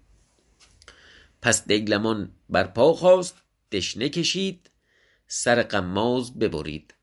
پس 1.41 1.67
دیگلمان 1.67 2.31
بر 2.49 2.63
پا 2.63 2.93
خواست 2.93 3.35
دشنه 3.71 4.09
کشید 4.09 4.69
سر 5.27 5.63
قماز 5.63 6.39
ببرید. 6.39 6.93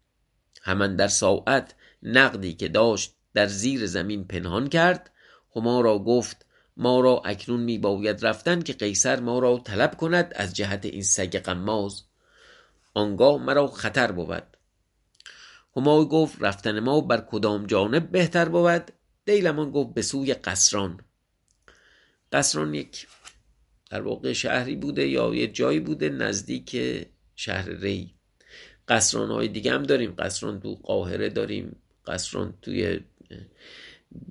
همان 0.62 0.96
در 0.96 1.08
ساعت 1.08 1.74
نقدی 2.02 2.54
که 2.54 2.68
داشت 2.68 3.14
در 3.34 3.46
زیر 3.46 3.86
زمین 3.86 4.24
پنهان 4.24 4.68
کرد 4.68 5.10
هما 5.56 5.80
را 5.80 5.98
گفت 5.98 6.46
ما 6.76 7.00
را 7.00 7.22
اکنون 7.24 7.60
می 7.60 7.78
باید 7.78 8.26
رفتن 8.26 8.62
که 8.62 8.72
قیصر 8.72 9.20
ما 9.20 9.38
را 9.38 9.58
طلب 9.58 9.96
کند 9.96 10.32
از 10.36 10.54
جهت 10.54 10.84
این 10.84 11.02
سگ 11.02 11.36
قماز 11.36 12.02
آنگاه 12.94 13.42
مرا 13.42 13.66
خطر 13.66 14.12
بود. 14.12 14.42
هما 15.76 16.04
گفت 16.04 16.36
رفتن 16.40 16.80
ما 16.80 17.00
بر 17.00 17.20
کدام 17.20 17.66
جانب 17.66 18.10
بهتر 18.10 18.48
بود؟ 18.48 18.90
دیلمان 19.24 19.70
گفت 19.70 19.94
به 19.94 20.02
سوی 20.02 20.34
قصران. 20.34 21.00
قصران 22.32 22.74
یک 22.74 23.06
در 23.90 24.02
واقع 24.02 24.32
شهری 24.32 24.76
بوده 24.76 25.08
یا 25.08 25.34
یه 25.34 25.46
جایی 25.46 25.80
بوده 25.80 26.08
نزدیک 26.08 26.76
شهر 27.36 27.68
ری. 27.68 28.14
قصران 28.88 29.30
های 29.30 29.48
دیگه 29.48 29.72
هم 29.72 29.82
داریم. 29.82 30.14
قصران 30.18 30.60
تو 30.60 30.74
قاهره 30.74 31.28
داریم 31.28 31.76
قصران 32.06 32.54
توی 32.62 33.00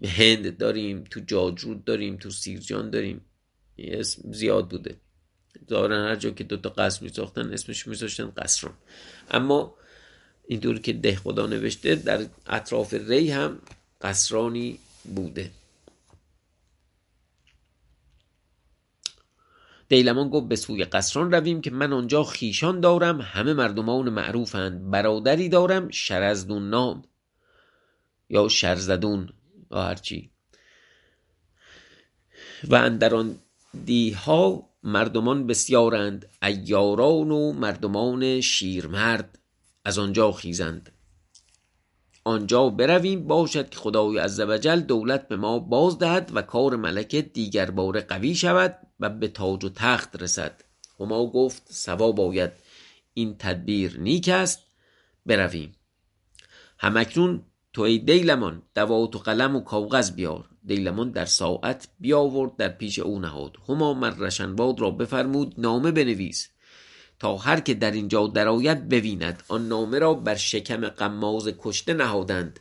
هند 0.03 0.57
داریم 0.57 1.03
تو 1.03 1.19
جاجرود 1.19 1.85
داریم 1.85 2.17
تو 2.17 2.29
سیرجان 2.29 2.89
داریم. 2.89 3.21
اسم 3.77 4.31
زیاد 4.31 4.69
بوده. 4.69 4.95
دارن 5.67 6.07
هر 6.07 6.15
جا 6.15 6.29
که 6.29 6.43
دوتا 6.43 6.69
قصر 6.69 7.03
می 7.03 7.09
ساختن 7.09 7.53
اسمش 7.53 7.87
می 7.87 7.95
ساختن 7.95 8.31
قصران 8.37 8.73
اما 9.31 9.75
اینطور 10.47 10.79
که 10.79 10.93
ده 10.93 11.15
خدا 11.15 11.47
نوشته 11.47 11.95
در 11.95 12.25
اطراف 12.47 12.93
ری 12.93 13.31
هم 13.31 13.59
قصرانی 14.01 14.79
بوده. 15.15 15.51
دیلمان 19.89 20.29
گفت 20.29 20.47
به 20.47 20.55
سوی 20.55 20.85
قصران 20.85 21.31
رویم 21.31 21.61
که 21.61 21.71
من 21.71 21.93
آنجا 21.93 22.23
خیشان 22.23 22.79
دارم 22.79 23.21
همه 23.21 23.53
مردمان 23.53 24.09
معروفند 24.09 24.91
برادری 24.91 25.49
دارم 25.49 25.89
شرزدون 25.89 26.69
نام. 26.69 27.03
یا 28.29 28.47
شرزدون 28.47 29.29
یا 29.71 29.81
هرچی. 29.81 30.31
و 32.63 32.75
اندران 32.75 33.39
دیها 33.85 34.69
مردمان 34.83 35.47
بسیارند 35.47 36.29
ایاران 36.43 37.31
و 37.31 37.53
مردمان 37.53 38.41
شیرمرد. 38.41 39.39
از 39.85 39.99
آنجا 39.99 40.31
خیزند. 40.31 40.91
آنجا 42.23 42.69
برویم 42.69 43.27
باشد 43.27 43.69
که 43.69 43.79
خدای 43.79 44.17
عزوجل 44.17 44.79
دولت 44.79 45.27
به 45.27 45.35
ما 45.35 45.59
باز 45.59 45.99
دهد 45.99 46.31
و 46.33 46.41
کار 46.41 46.75
ملکه 46.75 47.21
دیگر 47.21 47.71
بار 47.71 48.01
قوی 48.01 48.35
شود 48.35 48.77
و 48.99 49.09
به 49.09 49.27
تاج 49.27 49.63
و 49.63 49.69
تخت 49.69 50.21
رسد. 50.21 50.63
هما 50.99 51.25
گفت 51.25 51.63
سوا 51.69 52.11
باید 52.11 52.51
این 53.13 53.35
تدبیر 53.39 53.99
نیک 53.99 54.29
است. 54.29 54.59
برویم. 55.25 55.75
همکنون 56.79 57.43
تو 57.73 57.81
ای 57.81 57.97
دیلمان 57.97 58.61
دوات 58.75 59.15
و 59.15 59.19
قلم 59.19 59.55
و 59.55 59.61
کاغذ 59.61 60.11
بیار. 60.11 60.49
دیلمان 60.65 61.11
در 61.11 61.25
ساعت 61.25 61.87
بیاورد 61.99 62.55
در 62.57 62.69
پیش 62.69 62.99
او 62.99 63.19
نهاد. 63.19 63.57
هما 63.69 63.93
مر 63.93 64.09
رشنباد 64.09 64.79
را 64.79 64.91
بفرمود 64.91 65.53
نامه 65.57 65.91
بنویس. 65.91 66.49
تا 67.19 67.37
هر 67.37 67.59
که 67.59 67.73
در 67.73 67.91
اینجا 67.91 68.27
درآید 68.27 68.89
ببیند. 68.89 69.43
آن 69.47 69.67
نامه 69.67 69.99
را 69.99 70.13
بر 70.13 70.35
شکم 70.35 70.87
قماز 70.87 71.49
کشته 71.59 71.93
نهادند. 71.93 72.59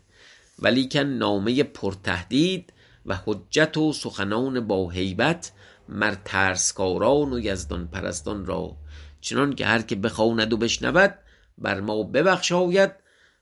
ولیکن 0.59 0.99
نامه 0.99 1.63
پرتهدید 1.63 2.73
و 3.07 3.19
حجت 3.27 3.77
و 3.77 3.93
سخنان 3.93 4.67
با 4.67 4.91
هیبت 4.91 5.53
مر 5.89 6.15
ترسکاران 6.25 7.33
و 7.33 7.39
یزدان 7.39 7.89
پرستان 7.89 8.47
را. 8.47 8.77
چنان 9.21 9.53
که 9.53 9.67
هر 9.67 9.83
که 9.83 9.97
بخواند 9.97 10.53
و 10.53 10.57
بشنود 10.57 11.19
بر 11.59 11.81
ما 11.81 12.03
ببخشاید 12.03 12.91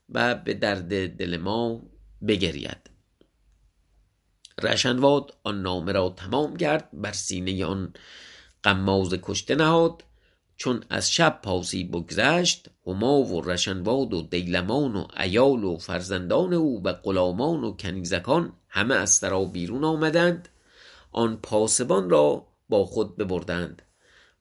و 0.09 0.35
به 0.35 0.53
درد 0.53 1.17
دل 1.17 1.37
ما 1.37 1.81
بگرید. 2.27 2.90
رشنواد 4.63 5.33
آن 5.43 5.61
نامه 5.61 5.91
را 5.91 6.09
تمام 6.09 6.57
کرد 6.57 6.89
بر 6.93 7.11
سینه 7.11 7.65
آن 7.65 7.93
قماز 8.63 9.13
کشته 9.21 9.55
نهاد. 9.55 10.03
چون 10.57 10.83
از 10.89 11.11
شب 11.11 11.39
پاسی 11.43 11.83
بگذشت 11.83 12.67
هما 12.87 13.19
و 13.23 13.41
رشنواد 13.41 14.13
و 14.13 14.21
دیلمان 14.21 14.95
و 14.95 15.07
ایال 15.19 15.63
و 15.63 15.77
فرزندان 15.77 16.53
او 16.53 16.83
و 16.83 16.93
غلامان 16.93 17.63
و 17.63 17.75
کنیزکان 17.75 18.53
همه 18.69 18.95
از 18.95 19.09
سرا 19.09 19.45
بیرون 19.45 19.83
آمدند. 19.83 20.49
آن 21.11 21.37
پاسبان 21.37 22.09
را 22.09 22.47
با 22.69 22.85
خود 22.85 23.17
ببردند 23.17 23.81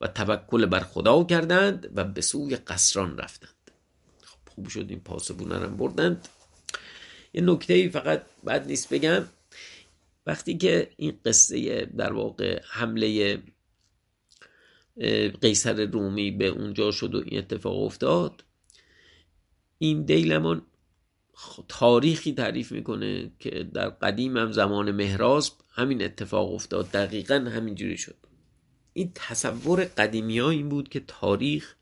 و 0.01 0.07
توکل 0.07 0.67
بر 0.67 0.81
خدا 0.81 1.25
کردند 1.25 1.93
و 1.95 2.05
به 2.05 2.21
سوی 2.21 2.57
قصران 2.57 3.19
رفتند. 3.19 3.71
خب 4.23 4.55
خوب 4.55 4.69
شد 4.69 4.87
این 4.89 5.01
پاسبون 5.01 5.53
هم 5.53 5.77
بردند. 5.77 6.29
یه 7.35 7.43
نکته 7.43 7.89
فقط 7.89 8.23
بد 8.47 8.67
نیست 8.67 8.95
بگم. 8.95 9.25
وقتی 10.27 10.59
که 10.59 10.91
این 10.97 11.19
قصه 11.25 11.87
در 11.87 12.13
واقع 12.13 12.61
حمله 12.65 13.39
قیصر 15.41 15.85
رومی 15.85 16.31
به 16.31 16.47
اونجا 16.47 16.91
شد 16.91 17.15
و 17.15 17.23
این 17.25 17.39
اتفاق 17.39 17.83
افتاد 17.83 18.45
این 19.79 20.03
دیلمان 20.03 20.63
تاریخی 21.69 22.33
تعریف 22.33 22.73
می‌کنه 22.73 23.31
که 23.39 23.51
در 23.75 23.89
قدیم 23.89 24.37
هم 24.37 24.53
زمان 24.53 24.91
مهراز 24.91 25.51
همین 25.71 26.03
اتفاق 26.03 26.53
افتاد 26.55 26.91
دقیقا 26.91 27.35
همینجوری 27.35 27.97
شد. 27.97 28.17
این 28.93 29.13
تصور 29.15 29.85
قدیمی 29.85 30.39
ها 30.39 30.51
این 30.51 30.69
بود 30.69 30.89
که 30.89 31.01
تاریخ 31.01 31.77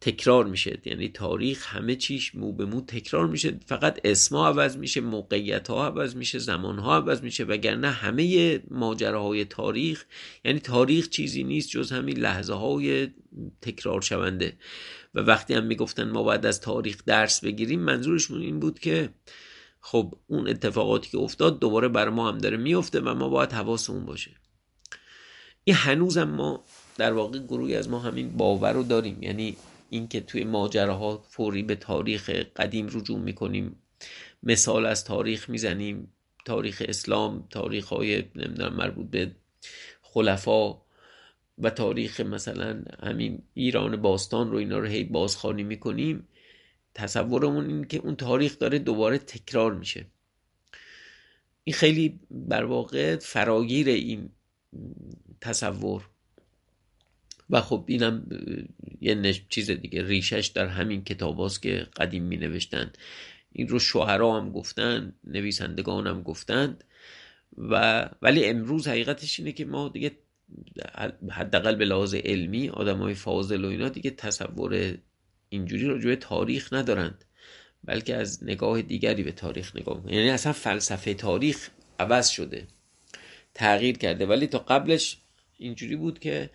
تکرار 0.00 0.44
میشه. 0.44 0.78
یعنی 0.84 1.08
تاریخ 1.08 1.66
همه 1.74 1.96
چیش 1.96 2.34
مو 2.34 2.52
به 2.52 2.64
مو 2.64 2.80
تکرار 2.80 3.26
میشه. 3.26 3.60
فقط 3.66 4.00
اسما 4.04 4.48
عوض 4.48 4.76
میشه 4.76 5.00
موقعیت 5.00 5.68
ها 5.68 5.86
عوض 5.86 6.16
میشه 6.16 6.38
زمان 6.38 6.78
ها 6.78 6.96
عوض 6.96 7.22
میشه. 7.22 7.44
وگرنه 7.44 7.90
همه 7.90 8.60
ماجراهای 8.70 9.44
تاریخ 9.44 10.04
یعنی 10.44 10.60
تاریخ 10.60 11.08
چیزی 11.08 11.44
نیست 11.44 11.68
جز 11.68 11.92
همین 11.92 12.18
لحظه 12.18 12.54
های 12.54 13.08
تکرار 13.62 14.00
شونده. 14.00 14.56
و 15.14 15.20
وقتی 15.20 15.54
هم 15.54 15.64
می‌گفتن 15.64 16.10
ما 16.10 16.22
باید 16.22 16.46
از 16.46 16.60
تاریخ 16.60 17.04
درس 17.06 17.40
بگیریم 17.40 17.80
منظورشون 17.80 18.40
این 18.40 18.60
بود 18.60 18.78
که 18.78 19.10
خب 19.80 20.14
اون 20.26 20.48
اتفاقاتی 20.48 21.10
که 21.10 21.18
افتاد 21.18 21.58
دوباره 21.58 21.88
بر 21.88 22.08
ما 22.08 22.28
هم 22.28 22.38
داره 22.38 22.56
میفته 22.56 23.00
و 23.00 23.14
ما 23.14 23.28
باید 23.28 23.52
حواسمون 23.52 24.06
باشه. 24.06 24.30
این 25.64 25.76
هنوزم 25.76 26.24
ما 26.24 26.64
در 26.96 27.12
واقع 27.12 27.38
گروهی 27.38 27.76
از 27.76 27.88
ما 27.88 27.98
همین 27.98 28.36
باور 28.36 28.72
رو 28.72 28.82
داریم. 28.82 29.22
یعنی 29.22 29.56
اینکه 29.88 30.20
توی 30.20 30.44
ماجراها 30.44 31.18
فوری 31.18 31.62
به 31.62 31.74
تاریخ 31.74 32.30
قدیم 32.30 32.86
رجوع 32.86 33.18
می‌کنیم. 33.18 33.76
مثال 34.42 34.86
از 34.86 35.04
تاریخ 35.04 35.48
می‌زنیم. 35.48 36.12
تاریخ 36.44 36.82
اسلام 36.88 37.46
تاریخ 37.50 37.88
های 37.88 38.24
نمی‌دونم 38.34 38.74
مربوط 38.74 39.10
به 39.10 39.30
خلفا 40.02 40.74
و 41.58 41.70
تاریخ 41.70 42.20
مثلا 42.20 42.82
همین 43.02 43.42
ایران 43.54 43.96
باستان 43.96 44.50
رو 44.50 44.58
اینا 44.58 44.78
رو 44.78 44.86
هی 44.86 45.04
بازخوانی 45.04 45.62
می‌کنیم. 45.62 46.28
تصورمون 46.94 47.66
این 47.66 47.84
که 47.84 47.98
اون 47.98 48.16
تاریخ 48.16 48.58
داره 48.58 48.78
دوباره 48.78 49.18
تکرار 49.18 49.74
میشه. 49.74 50.06
این 51.64 51.74
خیلی 51.74 52.20
بر 52.30 52.64
واقع 52.64 53.16
فراگیر 53.16 53.88
این 53.88 54.30
تصور. 55.40 56.08
و 57.50 57.60
خب 57.60 57.84
اینم 57.86 58.26
یه 59.00 59.34
چیز 59.48 59.70
دیگه 59.70 60.02
ریشش 60.02 60.46
در 60.54 60.66
همین 60.66 61.04
کتاب 61.04 61.50
که 61.62 61.86
قدیم 61.96 62.22
می 62.22 62.36
نوشتن 62.36 62.92
این 63.52 63.68
رو 63.68 63.78
شوهرا 63.78 64.40
هم 64.40 64.52
گفتن 64.52 65.14
نویسندگان 65.24 66.06
هم 66.06 66.22
گفتند 66.22 66.84
و 67.58 68.08
ولی 68.22 68.44
امروز 68.44 68.88
حقیقتش 68.88 69.40
اینه 69.40 69.52
که 69.52 69.64
ما 69.64 69.88
دیگه 69.88 70.10
حداقل 71.30 71.74
به 71.74 71.84
لحاظ 71.84 72.14
علمی 72.14 72.68
آدم 72.68 72.98
های 72.98 73.14
فاضل 73.14 73.64
و 73.64 73.68
اینا 73.68 73.88
دیگه 73.88 74.10
تصور 74.10 74.98
اینجوری 75.48 75.84
رو 75.84 76.14
تاریخ 76.14 76.72
ندارند 76.72 77.24
بلکه 77.84 78.16
از 78.16 78.44
نگاه 78.44 78.82
دیگری 78.82 79.22
به 79.22 79.32
تاریخ 79.32 79.76
نگاه 79.76 80.02
یعنی 80.06 80.30
اصلا 80.30 80.52
فلسفه 80.52 81.14
تاریخ 81.14 81.70
عوض 81.98 82.28
شده 82.28 82.66
تغییر 83.54 83.98
کرده. 83.98 84.26
ولی 84.26 84.46
تا 84.46 84.58
قبلش 84.58 85.18
اینجوری 85.56 85.96
بود 85.96 86.18
که 86.18 86.50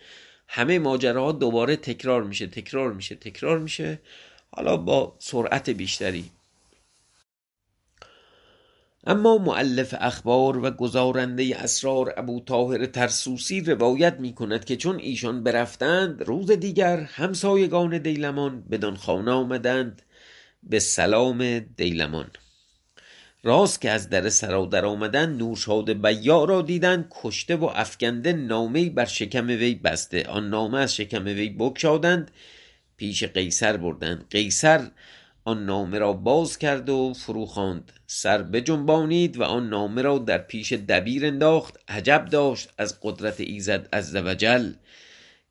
همه 0.47 0.79
ماجراها 0.79 1.31
دوباره 1.31 1.75
تکرار 1.75 2.23
میشه 2.23 2.47
تکرار 2.47 2.93
میشه 2.93 3.15
تکرار 3.15 3.59
میشه. 3.59 3.99
حالا 4.51 4.77
با 4.77 5.15
سرعت 5.19 5.69
بیشتری. 5.69 6.31
اما 9.07 9.37
معلف 9.37 9.95
اخبار 9.99 10.57
و 10.57 10.71
گزارنده 10.71 11.57
اسرار 11.63 12.13
ابو 12.17 12.39
طاهر 12.39 12.85
ترسوسی 12.85 13.61
روایت 13.61 14.19
می 14.19 14.33
کند 14.33 14.65
که 14.65 14.77
چون 14.77 14.99
ایشان 14.99 15.43
برفتند 15.43 16.23
روز 16.23 16.51
دیگر 16.51 16.99
همسایگان 16.99 17.97
دیلمان 17.97 18.61
بدان 18.61 18.95
خانه 18.95 19.31
آمدند. 19.31 20.01
به 20.63 20.79
سلام 20.79 21.59
دیلمان. 21.59 22.31
راست 23.45 23.81
که 23.81 23.89
از 23.89 24.09
در 24.09 24.29
سرا 24.29 24.65
در 24.65 24.85
آمدن 24.85 25.33
نورشاد 25.33 26.07
بیا 26.07 26.43
را 26.43 26.61
دیدن 26.61 27.07
کشته 27.11 27.55
و 27.55 27.65
افکنده 27.65 28.33
نامه 28.33 28.89
بر 28.89 29.05
شکم 29.05 29.47
وی 29.47 29.75
بسته. 29.75 30.23
آن 30.27 30.49
نامه 30.49 30.79
از 30.79 30.95
شکم 30.95 31.25
وی 31.25 31.49
بکشادند 31.49 32.31
پیش 32.97 33.23
قیصر 33.23 33.77
بردند. 33.77 34.25
قیصر 34.29 34.91
آن 35.45 35.65
نامه 35.65 35.99
را 35.99 36.13
باز 36.13 36.57
کرد 36.57 36.89
و 36.89 37.13
فرو 37.13 37.45
خواند. 37.45 37.91
سر 38.07 38.43
بجنبانید 38.43 39.37
و 39.37 39.43
آن 39.43 39.69
نامه 39.69 40.01
را 40.01 40.17
در 40.17 40.37
پیش 40.37 40.73
دبیر 40.73 41.25
انداخت. 41.25 41.79
عجب 41.87 42.25
داشت 42.25 42.69
از 42.77 42.99
قدرت 43.01 43.41
ایزد 43.41 43.89
از 43.91 44.15
وجل 44.15 44.71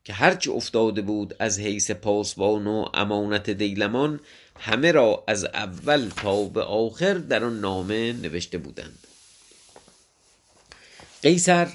که 0.03 0.13
هرچه 0.13 0.51
افتاده 0.51 1.01
بود 1.01 1.35
از 1.39 1.59
حیث 1.59 1.91
پاسبان 1.91 2.67
و 2.67 2.85
امانت 2.93 3.49
دیلمان 3.49 4.19
همه 4.59 4.91
را 4.91 5.23
از 5.27 5.45
اول 5.45 6.09
تا 6.09 6.43
به 6.43 6.61
آخر 6.61 7.13
در 7.13 7.43
آن 7.43 7.59
نامه 7.59 8.13
نوشته 8.13 8.57
بودند. 8.57 9.07
قیصر 11.21 11.67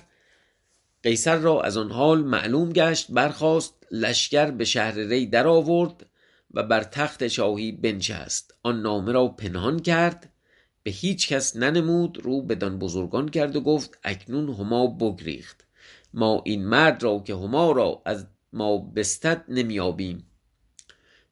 قیصر 1.02 1.36
را 1.36 1.62
از 1.62 1.76
آن 1.76 1.90
حال 1.90 2.22
معلوم 2.22 2.72
گشت 2.72 3.10
برخاست 3.10 3.74
لشکر 3.90 4.50
به 4.50 4.64
شهر 4.64 4.94
ری 4.94 5.26
در 5.26 5.46
آورد 5.46 6.06
و 6.54 6.62
بر 6.62 6.82
تخت 6.82 7.28
شاهی 7.28 7.72
بنشست. 7.72 8.54
آن 8.62 8.82
نامه 8.82 9.12
را 9.12 9.28
پنهان 9.28 9.78
کرد 9.80 10.32
به 10.82 10.90
هیچ 10.90 11.28
کس 11.28 11.56
ننمود 11.56 12.18
رو 12.24 12.42
بدان 12.42 12.78
بزرگان 12.78 13.28
کرد 13.28 13.56
و 13.56 13.60
گفت 13.60 13.98
اکنون 14.04 14.54
هما 14.54 14.86
بگریخت. 14.86 15.64
ما 16.14 16.42
این 16.44 16.64
مرد 16.64 17.02
را 17.02 17.18
که 17.26 17.34
هما 17.34 17.72
را 17.72 18.02
از 18.04 18.26
ما 18.52 18.78
بستد 18.78 19.44
نمیابیم 19.48 20.30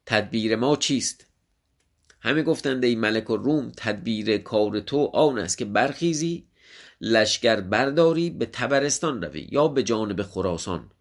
تدبیر 0.05 0.55
ما 0.55 0.75
چیست؟ 0.75 1.26
همه 2.27 2.43
گفتند 2.43 2.83
ای 2.83 2.95
ملک 2.95 3.29
و 3.29 3.37
روم 3.37 3.71
تدبیر 3.77 4.37
کار 4.37 4.79
تو 4.79 5.05
آن 5.13 5.39
است 5.39 5.57
که 5.57 5.65
برخیزی 5.65 6.47
لشکر 7.01 7.61
برداری 7.61 8.29
به 8.29 8.45
تبرستان 8.45 9.21
روی 9.21 9.47
یا 9.51 9.67
به 9.67 9.83
جانب 9.83 10.21
خراسان. 10.23 10.91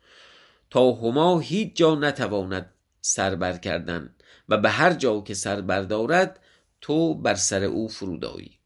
تا 0.70 0.92
هما 0.92 1.40
هیچ 1.40 1.76
جا 1.76 1.94
نتواند 1.94 2.70
سربر 3.00 3.56
کردن 3.56 4.14
و 4.48 4.56
به 4.56 4.70
هر 4.70 4.92
جا 4.92 5.20
که 5.20 5.34
سر 5.34 5.60
بردارد 5.60 6.40
تو 6.80 7.14
بر 7.14 7.34
سر 7.34 7.64
او 7.64 7.88
فرودایی. 7.88 8.58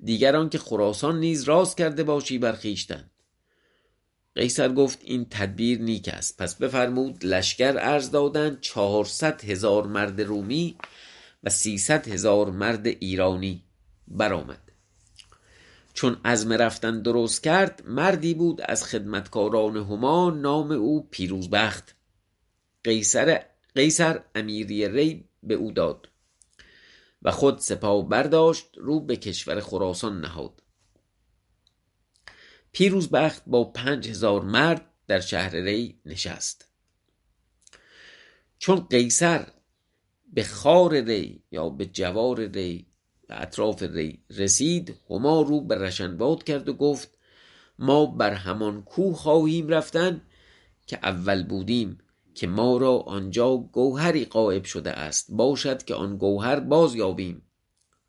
دیگران 0.00 0.48
که 0.48 0.58
خراسان 0.58 1.20
نیز 1.20 1.44
راست 1.44 1.76
کرده 1.76 2.04
باشی 2.04 2.38
بر 2.38 2.52
خویشتن. 2.52 3.10
قیصر 4.34 4.72
گفت 4.72 4.98
این 5.02 5.26
تدبیر 5.30 5.80
نیک 5.80 6.08
است. 6.08 6.38
پس 6.38 6.54
بفرمود 6.54 7.24
لشکر 7.24 7.76
ارز 7.78 8.10
دادند 8.10 8.60
چهارصد 8.60 9.44
هزار 9.44 9.86
مرد 9.86 10.20
رومی 10.20 10.76
و 11.42 11.50
سیصد 11.50 12.08
هزار 12.08 12.50
مرد 12.50 12.86
ایرانی 12.86 13.64
برآمد. 14.08 14.72
چون 15.94 16.20
عزم 16.24 16.52
رفتن 16.52 17.02
درست 17.02 17.42
کرد 17.42 17.82
مردی 17.86 18.34
بود 18.34 18.60
از 18.64 18.84
خدمتکاران 18.84 19.76
هما 19.76 20.30
نام 20.30 20.70
او 20.70 21.08
پیروزبخت. 21.10 21.94
قیصر 22.84 23.44
قیصر 23.74 24.20
امیری 24.34 24.88
ری 24.88 25.28
به 25.42 25.54
او 25.54 25.72
داد 25.72 26.08
و 27.22 27.30
خود 27.30 27.58
سپاه 27.58 28.08
برداشت 28.08 28.66
رو 28.76 29.00
به 29.00 29.16
کشور 29.16 29.60
خراسان 29.60 30.20
نهاد. 30.20 30.62
پیروزبخت 32.72 33.42
با 33.46 33.64
پنج 33.64 34.08
هزار 34.08 34.42
مرد 34.42 34.90
در 35.06 35.20
شهر 35.20 35.56
ری 35.56 36.00
نشست. 36.06 36.68
چون 38.58 38.80
قیصر 38.80 39.46
به 40.32 40.44
خار 40.44 41.00
ری 41.00 41.42
یا 41.50 41.68
به 41.68 41.86
جوار 41.86 42.40
ری 42.40 42.86
به 43.28 43.42
اطراف 43.42 43.82
ری 43.82 44.22
رسید. 44.30 44.94
هما 45.10 45.42
رو 45.42 45.60
به 45.60 45.74
رشنباد 45.74 46.44
کرد 46.44 46.68
و 46.68 46.72
گفت 46.72 47.18
ما 47.78 48.06
بر 48.06 48.32
همان 48.32 48.82
کوه 48.82 49.16
خواهیم 49.16 49.68
رفتن 49.68 50.22
که 50.86 50.98
اول 51.02 51.42
بودیم 51.42 51.98
که 52.34 52.46
ما 52.46 52.76
را 52.76 52.98
آنجا 52.98 53.56
گوهری 53.56 54.24
قائب 54.24 54.64
شده 54.64 54.90
است. 54.90 55.26
باشد 55.30 55.82
که 55.82 55.94
آن 55.94 56.16
گوهر 56.16 56.60
باز 56.60 56.94
یابیم 56.94 57.42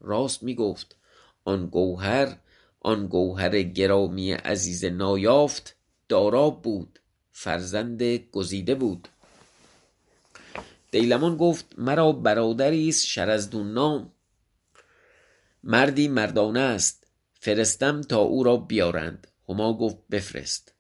راست 0.02 0.44
می 0.44 0.56
گفت 0.56 0.98
آن 1.46 1.68
گوهر 1.68 2.38
آن 2.80 3.08
گوهر 3.08 3.62
گرامی 3.62 4.32
عزیز 4.32 4.86
نایافت 4.86 5.76
داراب 6.10 6.62
بود 6.62 7.00
فرزند 7.32 8.04
گزیده 8.04 8.76
بود. 8.76 9.08
دیلمان 10.94 11.38
گفت 11.38 11.66
مرا 11.78 12.12
برادری 12.12 12.90
است 12.90 13.06
شرزدون 13.06 13.74
نام. 13.74 14.12
مردی 15.64 16.08
مردانه 16.08 16.60
است 16.60 17.08
فرستم 17.34 18.02
تا 18.02 18.18
او 18.18 18.44
را 18.44 18.58
بیارند. 18.58 19.28
هما 19.50 19.78
گفت 19.78 19.98
بفرست. 20.12 20.74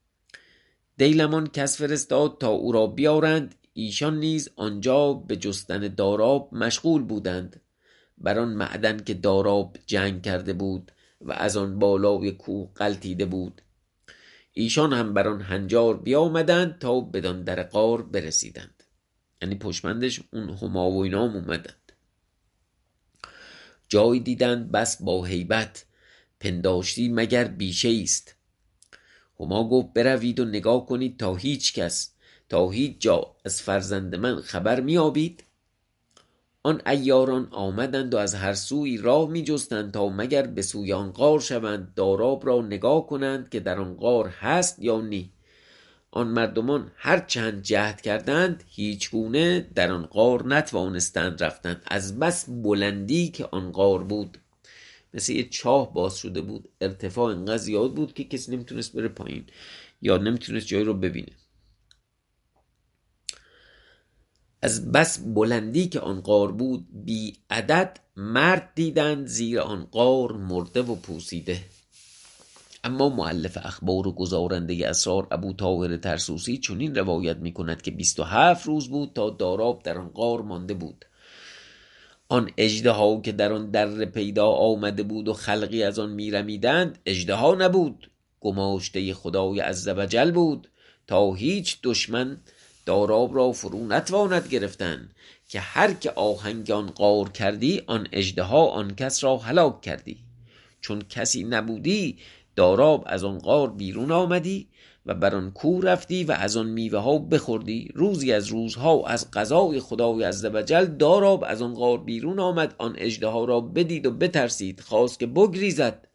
دیلمان 0.98 1.48
کس 1.48 1.78
فرستاد 1.78 2.38
تا 2.40 2.50
او 2.50 2.72
را 2.72 2.88
بیارند 2.88 3.56
ایشان 3.74 4.20
نیز 4.20 4.50
آنجا 4.56 5.14
به 5.14 5.36
جستن 5.36 5.80
داراب 5.88 6.50
مشغول 6.52 7.04
بودند. 7.04 7.62
بر 8.18 8.40
آن 8.40 8.50
معدن 8.54 8.98
که 8.98 9.14
داراب 9.14 9.78
جنگ 9.86 10.22
کرده 10.22 10.54
بود 10.54 10.92
و 11.22 11.32
از 11.32 11.58
آن 11.58 11.80
بالای 11.80 12.32
کوه 12.32 12.70
غلتیده 12.76 13.26
بود. 13.26 13.62
ایشان 14.52 14.94
هم 14.94 15.14
بر 15.14 15.28
آن 15.28 15.42
هنجار 15.42 15.98
بیامدند 15.98 16.80
تا 16.80 17.00
بدان 17.00 17.44
در 17.44 17.64
غار 17.64 18.02
برسیدند. 18.02 18.73
یعنی 19.44 19.56
پشمندش 19.56 20.22
اون 20.34 20.50
هما 20.50 20.92
و 20.92 21.04
اینا 21.04 21.24
اومدند 21.24 21.92
جای 23.90 24.20
دیدند 24.20 24.72
بس 24.72 25.02
با 25.02 25.26
هیبت 25.26 25.86
پنداشتی 26.40 27.10
مگر 27.10 27.44
بیشه 27.44 28.00
است 28.04 28.36
هما 29.40 29.70
گفت 29.70 29.94
بروید 29.94 30.40
و 30.40 30.46
نگاه 30.46 30.86
کنید 30.86 31.20
تا 31.20 31.36
هیچ 31.36 31.74
کس 31.74 32.12
تا 32.50 32.70
هیچ 32.70 33.00
جا 33.00 33.36
از 33.46 33.62
فرزند 33.62 34.16
من 34.16 34.42
خبر 34.42 34.80
میابید 34.80 35.44
آن 36.64 36.82
ایاران 36.88 37.48
آمدند 37.52 38.14
و 38.14 38.18
از 38.18 38.36
هر 38.36 38.54
سوی 38.54 38.98
راه 38.98 39.30
می 39.30 39.44
جستند 39.44 39.94
تا 39.94 40.10
مگر 40.10 40.48
به 40.48 40.62
سوی 40.62 40.94
آن 40.94 41.12
غار 41.12 41.40
شوند 41.40 41.94
داراب 41.96 42.46
را 42.46 42.62
نگاه 42.62 43.08
کنند 43.08 43.50
که 43.50 43.60
در 43.60 43.80
آن 43.80 43.94
غار 43.94 44.28
هست 44.28 44.80
یا 44.80 45.02
نی. 45.02 45.32
آن 46.16 46.28
مردمان 46.28 46.92
هر 46.96 47.20
چند 47.20 47.62
جهد 47.62 48.02
کردند 48.02 48.64
هیچ 48.68 49.12
گونه 49.12 49.70
در 49.76 49.92
آن 49.92 50.06
غار 50.06 50.48
نتوانستند 50.48 51.44
رفتند. 51.44 51.84
از 51.88 52.20
بس 52.20 52.46
بلندی 52.50 53.28
که 53.28 53.46
آن 53.46 53.72
غار 53.72 54.04
بود 54.04 54.38
مثل 55.14 55.34
یه 55.34 55.50
چاه 55.50 55.94
باز 55.94 56.18
شده 56.18 56.42
بود. 56.42 56.70
ارتفاع 56.82 57.32
انقدر 57.32 57.58
زیاد 57.58 57.96
بود 57.96 58.14
که 58.14 58.24
کسی 58.24 58.52
نمی‌تونست 58.52 58.96
بره 58.96 59.08
پایین 59.08 59.46
یا 60.02 60.18
نمی‌تونست 60.18 60.68
جایی 60.68 60.84
رو 60.84 60.94
ببینه. 60.94 61.32
از 64.62 64.92
بس 64.92 65.20
بلندی 65.20 65.88
که 65.88 66.00
آن 66.00 66.22
غار 66.22 66.52
بود 66.52 66.88
بی 67.06 67.38
عدد 67.50 68.00
مرد 68.16 68.72
دیدند 68.76 69.28
زیر 69.28 69.60
آن 69.60 69.86
غار 69.86 70.32
مرده 70.32 70.82
و 70.82 70.96
پوسیده. 70.96 71.60
اما 72.84 73.10
معلف 73.10 73.58
اخبار 73.62 74.08
و 74.08 74.12
گزارنده 74.12 74.90
اسرار 74.90 75.28
ابو 75.32 75.54
طاهر 75.54 75.98
ترسوسی 75.98 76.58
چنین 76.58 76.96
روایت 76.96 77.38
می 77.38 77.54
کند 77.54 77.82
که 77.82 77.92
27 77.92 78.66
روز 78.66 78.90
بود 78.90 79.12
تا 79.16 79.30
داراب 79.30 79.84
در 79.84 79.98
آن 79.98 80.10
غار 80.10 80.42
مانده 80.42 80.74
بود. 80.74 81.06
آن 82.30 82.50
اژدها 82.58 83.22
که 83.22 83.32
در 83.32 83.54
آن 83.54 83.72
در 83.72 84.06
پیدا 84.06 84.48
آمده 84.48 85.04
بود 85.04 85.28
و 85.28 85.34
خلقی 85.34 85.84
از 85.84 86.00
آن 86.00 86.12
میرمیدند 86.12 87.00
اژدها 87.06 87.56
نبود. 87.56 88.10
گماشته 88.40 89.14
خدای 89.14 89.60
عزوجل 89.60 90.32
بود 90.32 90.68
تا 91.08 91.34
هیچ 91.34 91.80
دشمن 91.84 92.38
داراب 92.86 93.36
را 93.36 93.52
فرو 93.52 93.88
نتواند 93.88 94.48
گرفتن 94.48 95.10
که 95.48 95.60
هر 95.60 95.94
که 95.94 96.12
آهنگ 96.12 96.72
آن 96.72 96.88
قار 96.88 97.30
کردی 97.30 97.82
آن 97.88 98.08
اژدها 98.12 98.66
آن 98.68 98.96
کس 98.96 99.24
را 99.24 99.38
هلاک 99.38 99.82
کردی. 99.82 100.18
چون 100.82 101.02
کسی 101.10 101.44
نبودی 101.44 102.18
داراب 102.56 103.04
از 103.08 103.24
آن 103.24 103.38
قار 103.38 103.72
بیرون 103.72 104.12
آمدی 104.12 104.70
و 105.06 105.14
بر 105.14 105.36
آن 105.36 105.52
کو 105.52 105.82
رفتی 105.82 106.24
و 106.24 106.32
از 106.32 106.58
آن 106.58 106.70
میوه 106.70 107.00
ها 107.00 107.18
بخوردی. 107.18 107.92
روزی 107.96 108.34
از 108.34 108.48
روزها 108.48 109.04
از 109.08 109.32
قضای 109.32 109.80
خدای 109.80 110.24
عزوجل 110.24 110.86
داراب 110.86 111.44
از 111.48 111.62
آن 111.62 111.74
غار 111.74 111.98
بیرون 111.98 112.40
آمد. 112.40 112.76
آن 112.78 112.96
اژدها 112.98 113.46
را 113.46 113.62
بدید 113.62 114.06
و 114.06 114.12
بترسید. 114.12 114.80
خواست 114.80 115.20
که 115.20 115.28
بگریزد. 115.28 116.08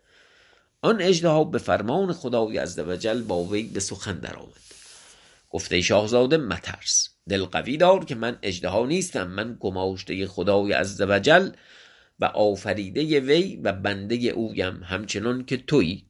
آن 0.82 1.00
اژدها 1.00 1.44
به 1.44 1.58
فرمان 1.58 2.12
خدای 2.12 2.58
عزوجل 2.58 3.22
با 3.22 3.44
وی 3.44 3.62
به 3.62 3.80
سخن 3.80 4.18
درآمد. 4.18 4.68
گفته 5.50 5.80
شاهزاده 5.80 6.36
مترس. 6.36 7.08
دل 7.28 7.44
قوی 7.44 7.76
دار 7.76 8.04
که 8.04 8.14
من 8.14 8.38
اژدها 8.42 8.86
نیستم. 8.86 9.26
من 9.26 9.56
گماشته 9.60 10.26
خدای 10.26 10.72
عزوجل 10.72 11.50
و 12.20 12.24
آفریده 12.24 13.20
وی 13.20 13.56
و 13.56 13.72
بنده 13.72 14.14
اویم 14.14 14.80
همچنان 14.84 15.44
که 15.44 15.56
تویی. 15.56 16.07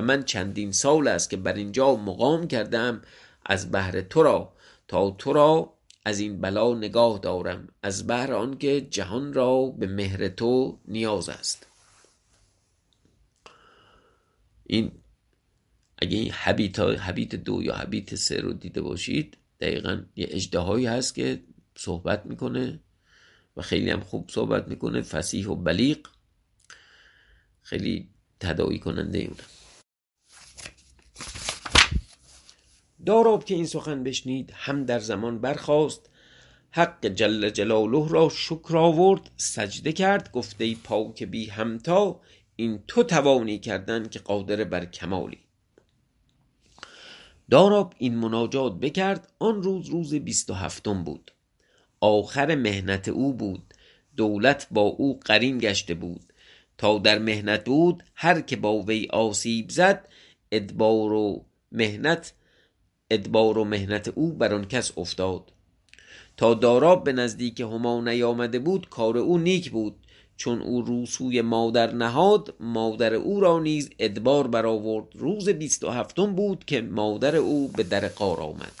من 0.00 0.22
چندین 0.22 0.72
سال 0.72 1.08
است 1.08 1.30
که 1.30 1.36
بر 1.36 1.52
اینجا 1.52 1.96
مقام 1.96 2.48
کردم 2.48 3.02
از 3.46 3.70
بهر 3.70 4.00
تو 4.00 4.22
را 4.22 4.52
تا 4.88 5.10
تو 5.10 5.32
را 5.32 5.74
از 6.04 6.20
این 6.20 6.40
بلا 6.40 6.74
نگاه 6.74 7.18
دارم 7.18 7.68
از 7.82 8.06
بهر 8.06 8.32
آنکه 8.32 8.80
جهان 8.80 9.32
را 9.32 9.66
به 9.66 9.86
مهر 9.86 10.28
تو 10.28 10.78
نیاز 10.88 11.28
است. 11.28 11.66
این 14.66 14.92
اگه 15.98 16.18
این 16.18 16.32
حبیت, 16.32 16.78
حبیت 16.80 17.34
دو 17.34 17.62
یا 17.62 17.74
حبیت 17.74 18.14
سه 18.14 18.40
رو 18.40 18.52
دیده 18.52 18.80
باشید 18.80 19.36
دقیقا 19.60 20.02
یه 20.16 20.26
اجدهایی 20.30 20.86
هست 20.86 21.14
که 21.14 21.42
صحبت 21.76 22.26
می‌کنه 22.26 22.80
و 23.56 23.62
خیلی 23.62 23.90
هم 23.90 24.00
خوب 24.00 24.30
صحبت 24.30 24.68
می‌کنه 24.68 25.02
فسیح 25.02 25.48
و 25.48 25.54
بلیق 25.54 26.08
خیلی 27.62 28.08
تدایی 28.40 28.78
کننده 28.78 29.18
اونه. 29.18 29.57
داراب 33.06 33.44
که 33.44 33.54
این 33.54 33.66
سخن 33.66 34.04
بشنید 34.04 34.52
هم 34.54 34.84
در 34.84 34.98
زمان 34.98 35.38
برخاست. 35.38 36.10
حق 36.70 37.06
جل 37.06 37.50
جلاله 37.50 38.08
را 38.08 38.28
شکر 38.28 38.76
آورد 38.76 39.30
سجده 39.36 39.92
کرد 39.92 40.32
گفته 40.32 40.74
پاک 40.74 41.22
بی 41.22 41.46
همتا 41.46 42.20
این 42.56 42.82
تو 42.86 43.02
توانی 43.02 43.58
کردن 43.58 44.08
که 44.08 44.18
قادر 44.18 44.64
بر 44.64 44.84
کمالی. 44.84 45.38
داراب 47.50 47.94
این 47.98 48.16
مناجات 48.16 48.80
بکرد 48.80 49.32
آن 49.38 49.62
روز 49.62 49.88
روز 49.88 50.14
بیست 50.14 50.50
و 50.50 50.54
هفتم 50.54 51.04
بود. 51.04 51.32
آخر 52.00 52.54
مهنت 52.54 53.08
او 53.08 53.34
بود 53.34 53.74
دولت 54.16 54.66
با 54.70 54.80
او 54.80 55.20
قرین 55.24 55.58
گشته 55.58 55.94
بود. 55.94 56.32
تا 56.78 56.98
در 56.98 57.18
مهنت 57.18 57.64
بود 57.64 58.04
هر 58.14 58.40
که 58.40 58.56
با 58.56 58.82
وی 58.82 59.06
آسیب 59.10 59.70
زد 59.70 60.08
ادبار 60.52 61.12
و 61.12 61.44
مهنت 61.72 62.32
ادبار 63.10 63.58
و 63.58 63.64
مهنت 63.64 64.08
او 64.08 64.32
بر 64.32 64.54
آن 64.54 64.64
کس 64.64 64.98
افتاد. 64.98 65.52
تا 66.36 66.54
داراب 66.54 67.04
به 67.04 67.12
نزدیک 67.12 67.60
هما 67.60 68.00
نیامده 68.00 68.58
بود 68.58 68.88
کار 68.88 69.18
او 69.18 69.38
نیک 69.38 69.70
بود. 69.70 69.94
چون 70.36 70.62
او 70.62 70.82
روسوی 70.82 71.42
مادر 71.42 71.94
نهاد 71.94 72.54
مادر 72.60 73.14
او 73.14 73.40
را 73.40 73.58
نیز 73.58 73.90
ادبار 73.98 74.46
برآورد. 74.46 75.06
روز 75.14 75.48
بیست 75.48 75.84
و 75.84 75.90
هفتم 75.90 76.34
بود 76.34 76.64
که 76.64 76.80
مادر 76.80 77.36
او 77.36 77.68
به 77.68 77.82
در 77.82 78.08
قار 78.08 78.40
آمد. 78.40 78.72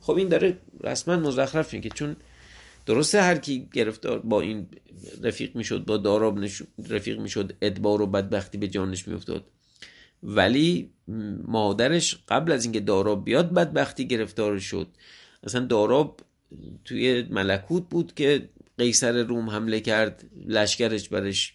خب 0.00 0.16
این 0.16 0.28
داره 0.28 0.58
رسما 0.84 1.16
مزخرف 1.16 1.74
که 1.74 1.88
چون 1.88 2.16
درسته 2.86 3.22
هر 3.22 3.38
کی 3.38 3.68
گرفتار 3.72 4.18
با 4.18 4.40
این 4.40 4.66
رفیق 5.22 5.56
می‌شد 5.56 5.84
با 5.84 5.96
داراب 5.96 6.38
رفیق 6.88 7.20
می‌شد 7.20 7.56
ادبار 7.62 8.02
و 8.02 8.06
بدبختی 8.06 8.58
به 8.58 8.68
جانش 8.68 9.08
میافتاد. 9.08 9.44
ولی 10.22 10.90
مادرش 11.46 12.18
قبل 12.28 12.52
از 12.52 12.64
اینکه 12.64 12.80
داراب 12.80 13.24
بیاد 13.24 13.52
بدبختی 13.54 14.06
گرفتار 14.08 14.58
شد. 14.58 14.86
اصلا 15.42 15.66
داراب 15.66 16.20
توی 16.84 17.22
ملکوت 17.22 17.88
بود 17.88 18.14
که 18.14 18.48
قیصر 18.78 19.22
روم 19.22 19.50
حمله 19.50 19.80
کرد 19.80 20.24
لشکرش 20.46 21.08
برش 21.08 21.54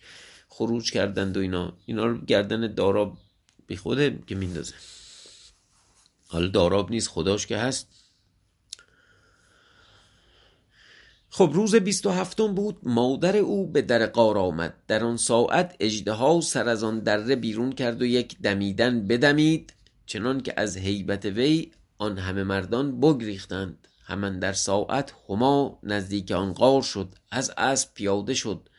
خروج 0.50 0.92
کردند 0.92 1.38
و 1.38 1.40
اینا. 1.40 1.78
اینا 1.86 2.06
رو 2.06 2.18
گردن 2.18 2.74
داراب 2.74 3.18
بی 3.68 3.76
خوده 3.76 4.20
که 4.28 4.36
میندازه. 4.36 4.74
حالا 6.28 6.48
داراب 6.48 6.92
نیست 6.92 7.08
خداش 7.08 7.48
که 7.48 7.58
هست. 7.58 8.05
خب 11.38 11.52
روز 11.54 11.76
بیست 11.76 12.06
و 12.06 12.10
هفتم 12.10 12.56
بود 12.56 12.78
مادر 12.84 13.38
او 13.38 13.68
به 13.68 13.82
در 13.82 14.06
قار 14.06 14.38
آمد. 14.38 14.74
در 14.88 15.04
آن 15.04 15.18
ساعت 15.18 15.76
اجدها 15.80 16.42
سر 16.42 16.70
از 16.70 16.84
آن 16.84 17.00
دره 17.00 17.36
بیرون 17.36 17.72
کرد 17.72 18.02
و 18.02 18.06
یک 18.06 18.42
دمیدن 18.42 19.08
بدمید 19.08 19.74
چنان 20.06 20.42
که 20.42 20.54
از 20.58 20.78
هیبت 20.78 21.26
وی 21.26 21.72
آن 21.98 22.18
همه 22.18 22.44
مردان 22.44 23.00
بگریختند. 23.00 23.88
همان 24.04 24.40
در 24.40 24.54
ساعت 24.54 25.14
هما 25.30 25.80
نزدیک 25.84 26.32
آن 26.32 26.54
غار 26.54 26.82
شد 26.82 27.16
از 27.32 27.52
اسب 27.58 27.94
پیاده 27.94 28.34
شد. 28.34 28.70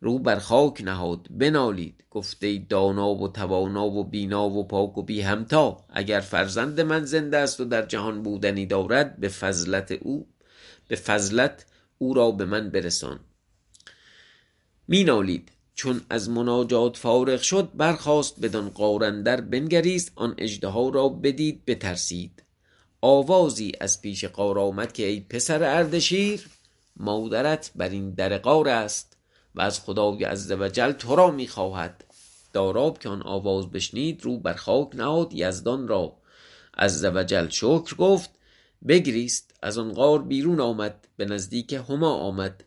رو 0.00 0.18
بر 0.18 0.38
خاک 0.38 0.82
نهاد 0.84 1.26
بنالید. 1.30 2.04
گفت 2.10 2.44
ای 2.44 2.58
دانا 2.58 3.14
و 3.14 3.28
توانا 3.28 3.86
و 3.86 4.04
بینا 4.04 4.48
و 4.48 4.66
پاک 4.66 4.98
و 4.98 5.02
بی 5.02 5.20
همتا 5.20 5.84
اگر 5.88 6.20
فرزند 6.20 6.80
من 6.80 7.04
زنده 7.04 7.36
است 7.36 7.60
و 7.60 7.64
در 7.64 7.86
جهان 7.86 8.22
بودنی 8.22 8.66
دارد 8.66 9.20
به 9.20 9.28
فضلت 9.28 9.92
او 9.92 10.26
به 10.88 10.96
فضلت 10.96 11.66
او 11.98 12.14
را 12.14 12.30
به 12.30 12.44
من 12.44 12.70
برسان. 12.70 13.20
مینالید. 14.88 15.50
چون 15.74 16.00
از 16.10 16.30
مناجات 16.30 16.96
فارغ 16.96 17.40
شد 17.40 17.68
برخاست 17.74 18.40
بدان 18.40 18.70
غار 18.70 19.04
اندر 19.04 19.40
بنگریست 19.40 20.12
آن 20.14 20.34
اژدها 20.38 20.88
را 20.88 21.08
بدید 21.08 21.64
بترسید. 21.64 22.42
آوازی 23.00 23.72
از 23.80 24.02
پیش 24.02 24.24
غار 24.24 24.58
آمد 24.58 24.92
که 24.92 25.06
ای 25.06 25.20
پسر 25.20 25.62
اردشیر 25.62 26.46
مادرت 26.96 27.70
بر 27.74 27.88
این 27.88 28.10
در 28.10 28.38
غار 28.38 28.68
است 28.68 29.16
و 29.54 29.60
از 29.60 29.80
خدای 29.80 30.24
عزوجل 30.24 30.92
تو 30.92 31.16
را 31.16 31.30
می‌خواهد 31.30 32.04
داراب 32.52 32.98
که 32.98 33.08
آن 33.08 33.22
آواز 33.22 33.70
بشنید 33.70 34.24
رو 34.24 34.38
بر 34.38 34.54
خاک 34.54 34.94
نهاد 34.94 35.32
یزدان 35.32 35.88
را. 35.88 36.16
عزوجل 36.78 37.48
شکر 37.48 37.94
گفت 37.96 38.30
بگریست 38.88 39.54
از 39.62 39.78
آن 39.78 39.92
غار 39.92 40.22
بیرون 40.22 40.60
آمد 40.60 41.08
به 41.16 41.24
نزدیک 41.24 41.72
هما 41.72 42.14
آمد. 42.14 42.64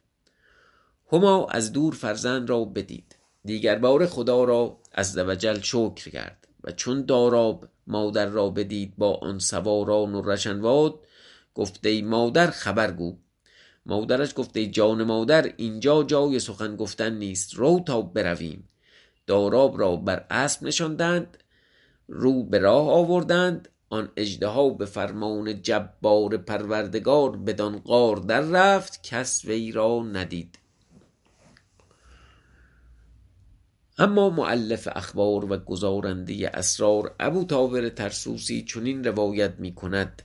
هما 1.12 1.48
از 1.48 1.74
دور 1.74 1.94
فرزند 1.94 2.50
را 2.50 2.66
بدید 2.66 3.16
دیگر 3.46 3.80
باره 3.80 4.06
خدا 4.06 4.44
را 4.44 4.78
عزوجل 4.96 5.60
شکر 5.60 6.10
کرد 6.10 6.48
و 6.64 6.72
چون 6.72 7.06
داراب 7.06 7.68
مادر 7.88 8.26
را 8.26 8.50
بدید 8.50 8.94
با 8.98 9.14
آن 9.14 9.40
سواران 9.40 10.16
و 10.16 10.22
رشنواد 10.22 11.00
گفت 11.54 11.86
ای 11.86 12.02
مادر 12.02 12.48
خبر 12.48 12.92
گو. 12.92 13.18
مادرش 13.86 14.34
گفت 14.36 14.58
ای 14.58 14.68
جان 14.68 15.04
مادر 15.04 15.54
اینجا 15.58 16.04
جای 16.04 16.40
سخن 16.40 16.76
گفتن 16.76 17.14
نیست 17.14 17.54
رو 17.54 17.84
تا 17.86 18.02
برویم. 18.02 18.70
داراب 19.28 19.80
را 19.80 19.96
بر 19.96 20.26
اسب 20.30 20.64
نشاندند 20.64 21.38
رو 22.08 22.44
به 22.44 22.60
راه 22.60 22.90
آوردند 22.90 23.70
آن 23.90 24.12
اژدها 24.18 24.70
به 24.70 24.86
فرمان 24.86 25.62
جبار 25.62 26.38
پروردگار 26.38 27.38
بدان 27.38 27.80
غار 27.80 28.18
در 28.18 28.42
رفت 28.42 29.04
کس 29.04 29.46
وی 29.46 29.72
را 29.72 30.04
ندید. 30.04 30.60
اما 33.98 34.30
مؤلف 34.30 34.88
اخبار 34.92 35.52
و 35.52 35.58
گزارنده 35.58 36.52
اسرار 36.54 37.16
ابوطاهر 37.20 37.90
طرسوسی 37.90 38.64
چنین 38.64 39.04
روایت 39.04 39.54
می 39.60 39.76
کند 39.76 40.22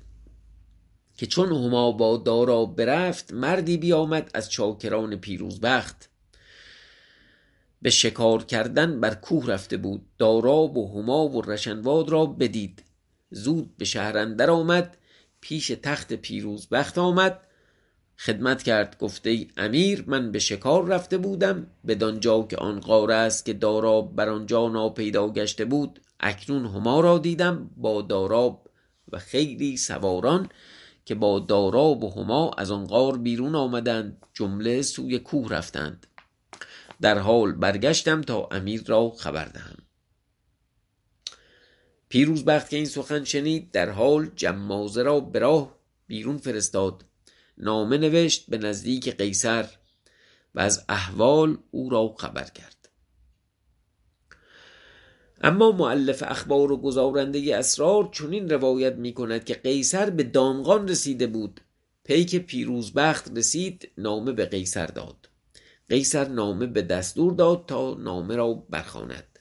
که 1.17 1.27
چون 1.27 1.49
هما 1.49 1.93
با 1.93 2.17
داراب 2.17 2.77
برفت 2.77 3.33
مردی 3.33 3.77
بیامد 3.77 4.31
از 4.35 4.51
چاکران 4.51 5.17
پیروزبخت. 5.17 6.11
به 7.83 7.91
شکار 7.91 8.45
کردن 8.45 9.01
بر 9.01 9.15
کوه 9.15 9.47
رفته 9.47 9.77
بود 9.77 10.07
داراب 10.19 10.77
و 10.77 11.01
هما 11.01 11.29
و 11.29 11.43
رشنواد 11.43 12.09
را 12.09 12.27
بدید. 12.27 12.83
زود 13.35 13.77
به 13.77 13.85
شهر 13.85 14.19
اندر 14.19 14.51
آمد 14.51 14.97
پیش 15.41 15.69
تخت 15.83 16.13
پیروزبخت 16.13 16.99
آمد. 16.99 17.41
خدمت 18.19 18.63
کرد 18.63 18.99
گفت 18.99 19.27
ای 19.27 19.49
امیر 19.57 20.05
من 20.07 20.33
به 20.33 20.39
شکار 20.39 20.87
رفته 20.87 21.19
بودم. 21.19 21.67
بدانجا 21.87 22.43
که 22.43 22.57
آن 22.57 22.81
غار 22.81 23.13
است 23.13 23.45
که 23.45 23.53
داراب 23.53 24.17
بر 24.17 24.29
آنجا 24.29 24.69
ناپیدا 24.69 25.29
گشته 25.29 25.65
بود 25.65 26.01
اکنون 26.21 26.67
هما 26.67 27.01
را 27.01 27.19
دیدم 27.19 27.71
با 27.77 28.03
داراب 28.03 28.69
و 29.13 29.19
خیلی 29.19 29.77
سواران 29.77 30.49
که 31.05 31.15
با 31.15 31.39
داراب 31.39 32.05
و 32.05 32.11
هما 32.11 32.51
از 32.59 32.71
آن 32.71 32.87
غار 32.87 33.19
بیرون 33.19 33.55
آمدند 33.55 34.27
جمله 34.35 34.83
سوی 34.83 35.19
کوه 35.19 35.49
رفتند. 35.49 36.07
در 37.01 37.19
حال 37.19 37.53
برگشتم 37.53 38.21
تا 38.21 38.49
امیر 38.51 38.83
را 38.87 39.11
خبر 39.11 39.45
دهم. 39.45 39.84
پیروزبخت 42.15 42.71
که 42.71 42.77
این 42.77 42.87
سخن 42.87 43.25
شنید 43.25 43.71
در 43.71 43.91
حال 43.91 44.31
جمازه 44.37 45.03
را 45.03 45.21
به 45.21 45.39
راه 45.39 45.79
بیرون 46.07 46.39
فرستاد. 46.39 47.05
نامه 47.59 47.99
نوشت 47.99 48.51
به 48.51 48.59
نزدیک 48.59 49.17
قیصر 49.17 49.69
و 50.55 50.61
از 50.61 50.85
احوال 50.89 51.59
او 51.71 51.91
را 51.91 52.15
خبر 52.19 52.45
کرد. 52.45 52.89
اما 55.41 55.73
مؤلف 55.73 56.23
اخبار 56.27 56.73
و 56.73 56.77
گزارنده 56.77 57.57
اسرار 57.57 58.09
چنین 58.13 58.51
روایت 58.51 58.95
می 58.95 59.13
کند 59.13 59.45
که 59.45 59.55
قیصر 59.55 60.11
به 60.11 60.23
دامغان 60.23 60.89
رسیده 60.89 61.27
بود. 61.27 61.61
پیک 62.05 62.37
پیروزبخت 62.37 63.39
رسید 63.39 63.91
نامه 63.99 64.33
به 64.33 64.45
قیصر 64.45 64.87
داد. 64.87 65.29
قیصر 65.89 66.29
نامه 66.29 66.67
به 66.67 66.83
دستور 66.83 67.33
داد 67.33 67.67
تا 67.67 67.95
نامه 67.95 68.37
را 68.37 68.55
برخواند. 68.55 69.34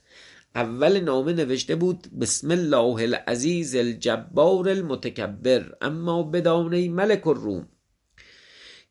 اول 0.56 1.00
نامه 1.00 1.34
نوشته 1.34 1.76
بود 1.76 2.08
بسم 2.22 2.52
الله 2.52 3.04
العزیز 3.04 3.76
الجبار 3.76 4.70
المتکبر 4.70 5.76
اما 5.82 6.24
بدانه 6.24 6.90
ملک 6.90 7.28
الروم. 7.28 7.68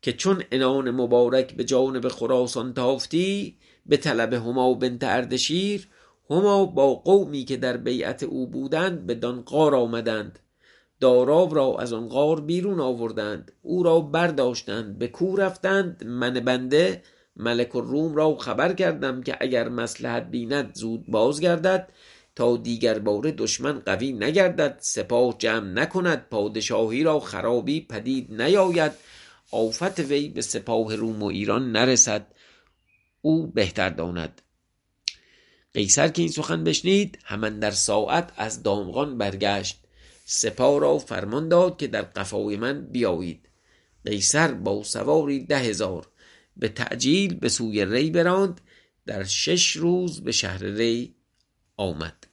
که 0.03 0.13
چون 0.13 0.43
انان 0.53 0.91
مبارک 0.91 1.55
به 1.55 1.65
جانب 1.65 2.09
خراسان 2.09 2.75
تافتی 2.75 3.57
به 3.87 3.97
طلب 3.97 4.33
هما 4.33 4.75
بنت 4.75 5.05
اردشیر 5.05 5.89
هما 6.31 6.67
با 6.67 6.95
قومی 6.95 7.45
که 7.45 7.57
در 7.57 7.77
بیعت 7.77 8.23
او 8.23 8.47
بودند 8.47 9.07
به 9.07 9.15
دان 9.15 9.43
غار 9.43 9.75
آمدند. 9.75 10.39
داراب 11.01 11.55
را 11.55 11.77
از 11.79 11.93
آن 11.93 12.09
غار 12.09 12.41
بیرون 12.41 12.81
آوردند. 12.81 13.53
او 13.63 13.83
را 13.83 14.01
برداشتند 14.01 14.99
به 14.99 15.09
کو 15.09 15.37
رفتند. 15.37 16.05
من 16.05 16.33
بنده 16.33 17.03
ملک 17.37 17.77
الروم 17.77 18.15
را 18.15 18.37
خبر 18.37 18.73
کردم 18.73 19.23
که 19.23 19.37
اگر 19.41 19.69
مسلحت 19.69 20.31
بیند 20.31 20.75
زود 20.75 21.07
بازگردد 21.07 21.89
تا 22.37 22.57
دیگر 22.57 22.99
باره 22.99 23.33
دشمن 23.33 23.79
قوی 23.79 24.13
نگردد 24.13 24.79
سپاه 24.81 25.35
جمع 25.39 25.69
نکند 25.69 26.27
پادشاهی 26.31 27.03
را 27.03 27.21
خرابی 27.21 27.81
پدید 27.81 28.43
نیاید 28.43 28.93
آفت 29.51 30.01
وی 30.01 30.29
به 30.29 30.41
سپاه 30.41 30.97
روم 30.97 31.23
و 31.23 31.27
ایران 31.27 31.73
نرسد 31.73 32.27
او 33.23 33.47
بهتر 33.47 33.89
داند. 33.89 34.43
قیصر 35.75 36.09
که 36.09 36.23
این 36.23 36.31
سخن 36.31 36.65
بشنید 36.65 37.19
همان 37.25 37.59
در 37.59 37.71
ساعت 37.71 38.33
از 38.37 38.63
دامغان 38.63 39.19
برگشت. 39.19 39.79
سپاه 40.25 40.81
را 40.81 40.99
فرمان 40.99 41.49
داد 41.49 41.77
که 41.77 41.87
در 41.87 42.03
قفای 42.03 42.57
من 42.57 42.87
بیایید. 42.87 43.49
قیصر 44.05 44.53
با 44.53 44.83
سواری 44.83 45.45
ده 45.45 45.59
هزار 45.59 46.07
به 46.57 46.69
تعجیل 46.69 47.35
به 47.35 47.49
سوی 47.49 47.85
ری 47.85 48.11
براند. 48.11 48.61
در 49.07 49.25
شش 49.25 49.71
روز 49.71 50.21
به 50.21 50.33
شهر 50.33 50.65
ری 50.65 51.15
آمد. 51.77 52.27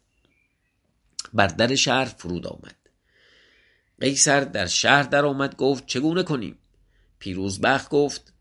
بر 1.34 1.48
در 1.48 1.76
شهر 1.76 2.06
فرود 2.06 2.48
آمد. 2.48 2.76
قیصر 4.02 4.42
در 4.42 4.66
شهر 4.66 5.04
در 5.04 5.26
آمد 5.26 5.56
گفت 5.56 5.86
چگونه 5.86 6.24
کنیم؟ 6.24 6.58
پیروزبخت 7.20 7.90
گفت 7.90 8.34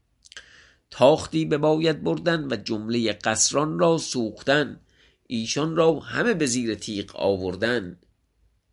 تاختی 0.91 1.45
بباید 1.45 2.03
بردن 2.03 2.53
و 2.53 2.57
جمله 2.57 3.13
قصران 3.13 3.79
را 3.79 3.99
سوختن. 3.99 4.81
ایشان 5.27 5.77
را 5.77 6.01
همه 6.01 6.35
به 6.35 6.47
زیر 6.47 6.75
تیغ 6.75 7.17
آوردن. 7.17 7.99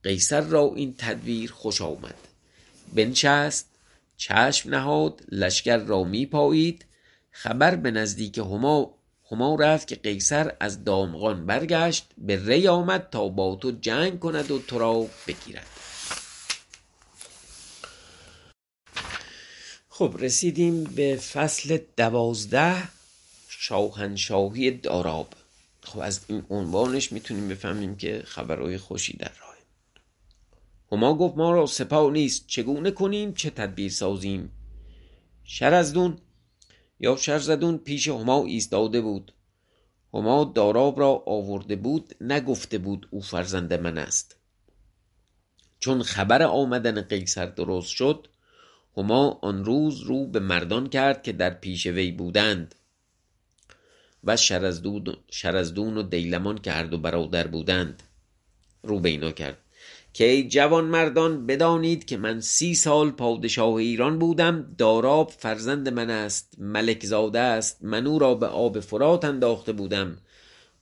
قیصر 0.03 0.41
را 0.41 0.71
این 0.75 0.95
تدبیر 0.97 1.51
خوش 1.51 1.81
آمد. 1.81 2.15
بنشست 2.95 3.69
چشم 4.17 4.69
نهاد 4.69 5.21
لشکر 5.31 5.77
را 5.77 6.03
می 6.03 6.25
پایید 6.25 6.85
خبر 7.37 7.75
به 7.75 7.91
نزدیک 7.91 8.37
هما 8.37 8.95
هما 9.31 9.55
رفت 9.55 9.87
که 9.87 9.95
قیصر 9.95 10.55
از 10.59 10.83
دامغان 10.83 11.45
برگشت 11.45 12.09
به 12.17 12.45
ری 12.45 12.67
آمد 12.67 13.09
تا 13.11 13.27
با 13.27 13.55
تو 13.55 13.71
جنگ 13.71 14.19
کند 14.19 14.51
و 14.51 14.59
تو 14.59 14.79
را 14.79 15.07
بگیرد. 15.27 15.67
خب 19.89 20.15
رسیدیم 20.19 20.83
به 20.83 21.15
فصل 21.15 21.77
دوازده 21.97 22.83
شاهنشاهی 23.47 24.71
داراب. 24.71 25.33
خب 25.81 25.99
از 25.99 26.19
این 26.27 26.45
عنوانش 26.49 27.11
می‌تونیم 27.11 27.47
بفهمیم 27.47 27.95
که 27.95 28.23
خبرهای 28.25 28.77
خوشی 28.77 29.17
در 29.17 29.31
راه. 29.41 29.55
هما 30.91 31.17
گفت 31.17 31.37
ما 31.37 31.51
را 31.51 31.65
سپاه 31.65 32.11
نیست 32.11 32.47
چگونه 32.47 32.91
کنیم 32.91 33.33
چه 33.33 33.49
تدبیر 33.49 33.91
سازیم؟ 33.91 34.51
شرزدون 35.43 36.17
یا 36.99 37.15
شرزدون 37.15 37.77
پیش 37.77 38.07
هما 38.07 38.45
ایستاده 38.45 39.01
بود. 39.01 39.33
هما 40.13 40.51
داراب 40.55 40.99
را 40.99 41.23
آورده 41.25 41.75
بود 41.75 42.15
نگفته 42.21 42.77
بود 42.77 43.07
او 43.11 43.21
فرزند 43.21 43.73
من 43.73 43.97
است. 43.97 44.35
چون 45.79 46.03
خبر 46.03 46.43
آمدن 46.43 47.01
قیصر 47.01 47.45
درست 47.45 47.89
شد 47.89 48.27
هما 48.97 49.39
آن 49.41 49.65
روز 49.65 50.01
رو 50.01 50.27
به 50.27 50.39
مردان 50.39 50.89
کرد 50.89 51.23
که 51.23 51.31
در 51.31 51.49
پیش 51.49 51.87
وی 51.87 52.11
بودند. 52.11 52.75
و 54.23 54.37
شرزدون 55.29 55.97
و 55.97 56.03
دیلمان 56.03 56.57
که 56.57 56.71
هر 56.71 56.83
دو 56.83 56.97
برادر 56.97 57.47
بودند 57.47 58.03
رو 58.83 58.99
به 58.99 59.09
اینا 59.09 59.31
کرد. 59.31 59.57
که 60.15 60.23
ای 60.25 60.47
جوان 60.47 60.85
مردان 60.85 61.45
بدانید 61.45 62.05
که 62.05 62.17
من 62.17 62.41
سی 62.41 62.75
سال 62.75 63.11
پادشاه 63.11 63.73
ایران 63.73 64.19
بودم 64.19 64.75
داراب 64.77 65.29
فرزند 65.29 65.89
من 65.89 66.09
است 66.09 66.55
ملک 66.57 67.05
زاده 67.05 67.39
است 67.39 67.77
من 67.81 68.07
او 68.07 68.19
را 68.19 68.35
به 68.35 68.47
آب 68.47 68.79
فرات 68.79 69.25
انداخته 69.25 69.73
بودم 69.73 70.17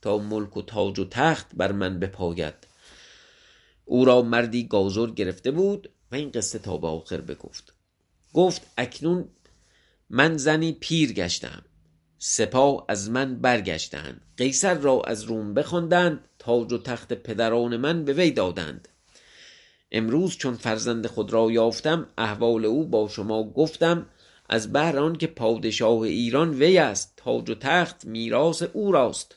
تا 0.02 0.18
ملک 0.18 0.56
و 0.56 0.62
تاج 0.62 0.98
و 0.98 1.04
تخت 1.04 1.46
بر 1.54 1.72
من 1.72 1.98
بپاید. 1.98 2.54
او 3.84 4.04
را 4.04 4.22
مردی 4.22 4.66
گازر 4.66 5.06
گرفته 5.06 5.50
بود 5.50 5.90
و 6.12 6.14
این 6.14 6.30
قصه 6.30 6.58
تا 6.58 6.76
به 6.76 6.86
آخر 6.86 7.20
بگفت. 7.20 7.74
گفت 8.32 8.62
اکنون 8.78 9.28
من 10.10 10.36
زنی 10.36 10.72
پیر 10.72 11.12
گشتم 11.12 11.62
سپاه 12.18 12.84
از 12.88 13.10
من 13.10 13.40
برگشتند 13.40 14.20
قیصر 14.36 14.74
را 14.74 15.02
از 15.06 15.24
روم 15.24 15.54
بخواندند 15.54 16.28
تاج 16.38 16.72
و 16.72 16.78
تخت 16.78 17.12
پدران 17.12 17.76
من 17.76 18.04
به 18.04 18.12
وی 18.12 18.30
دادند. 18.30 18.88
امروز 19.96 20.36
چون 20.36 20.54
فرزند 20.54 21.06
خود 21.06 21.32
را 21.32 21.50
یافتم 21.50 22.06
احوال 22.18 22.64
او 22.64 22.84
با 22.84 23.08
شما 23.08 23.42
گفتم 23.42 24.06
از 24.48 24.72
بهر 24.72 24.98
آنکه 24.98 25.26
پادشاه 25.26 26.00
ایران 26.00 26.50
وی 26.50 26.78
است 26.78 27.12
تاج 27.16 27.50
و 27.50 27.54
تخت 27.54 28.04
میراث 28.04 28.62
او 28.62 28.92
راست. 28.92 29.36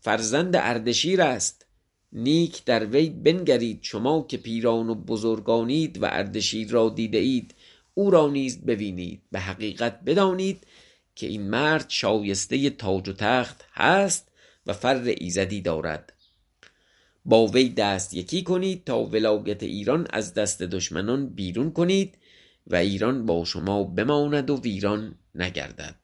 فرزند 0.00 0.56
اردشیر 0.56 1.22
است. 1.22 1.66
نیک 2.12 2.64
در 2.64 2.86
وی 2.86 3.10
بنگرید 3.10 3.78
شما 3.82 4.26
که 4.28 4.36
پیران 4.36 4.88
و 4.90 4.94
بزرگانید 4.94 6.02
و 6.02 6.04
اردشیر 6.04 6.70
را 6.70 6.88
دیده 6.88 7.18
اید. 7.18 7.54
او 7.94 8.10
را 8.10 8.28
نیز 8.28 8.60
ببینید. 8.60 9.22
به 9.32 9.40
حقیقت 9.40 10.00
بدانید 10.06 10.66
که 11.14 11.26
این 11.26 11.50
مرد 11.50 11.86
شایسته 11.88 12.70
تاج 12.70 13.08
و 13.08 13.12
تخت 13.12 13.64
هست 13.72 14.28
و 14.66 14.72
فر 14.72 15.14
ایزدی 15.18 15.60
دارد. 15.60 16.12
با 17.24 17.46
وی 17.46 17.68
دست 17.68 18.14
یکی 18.14 18.42
کنید 18.42 18.84
تا 18.84 19.04
ولایت 19.04 19.62
ایران 19.62 20.06
از 20.10 20.34
دست 20.34 20.62
دشمنان 20.62 21.28
بیرون 21.28 21.72
کنید 21.72 22.18
و 22.66 22.76
ایران 22.76 23.26
با 23.26 23.44
شما 23.44 23.84
بماند 23.84 24.50
و 24.50 24.60
ویران 24.60 25.18
نگردد. 25.34 25.96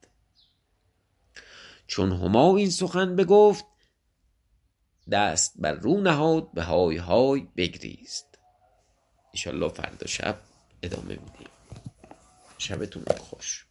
چون 1.86 2.12
هما 2.12 2.56
این 2.56 2.70
سخن 2.70 3.16
بگفت 3.16 3.64
دست 5.10 5.54
بر 5.58 5.72
رو 5.72 6.00
نهاد 6.00 6.52
به 6.52 6.62
های 6.62 6.96
های 6.96 7.48
بگریست. 7.56 8.38
ایشالله 9.32 9.68
فردا 9.68 10.06
شب 10.06 10.40
ادامه 10.82 11.08
میدیم. 11.08 11.48
شبتون 12.58 13.04
خوش. 13.18 13.69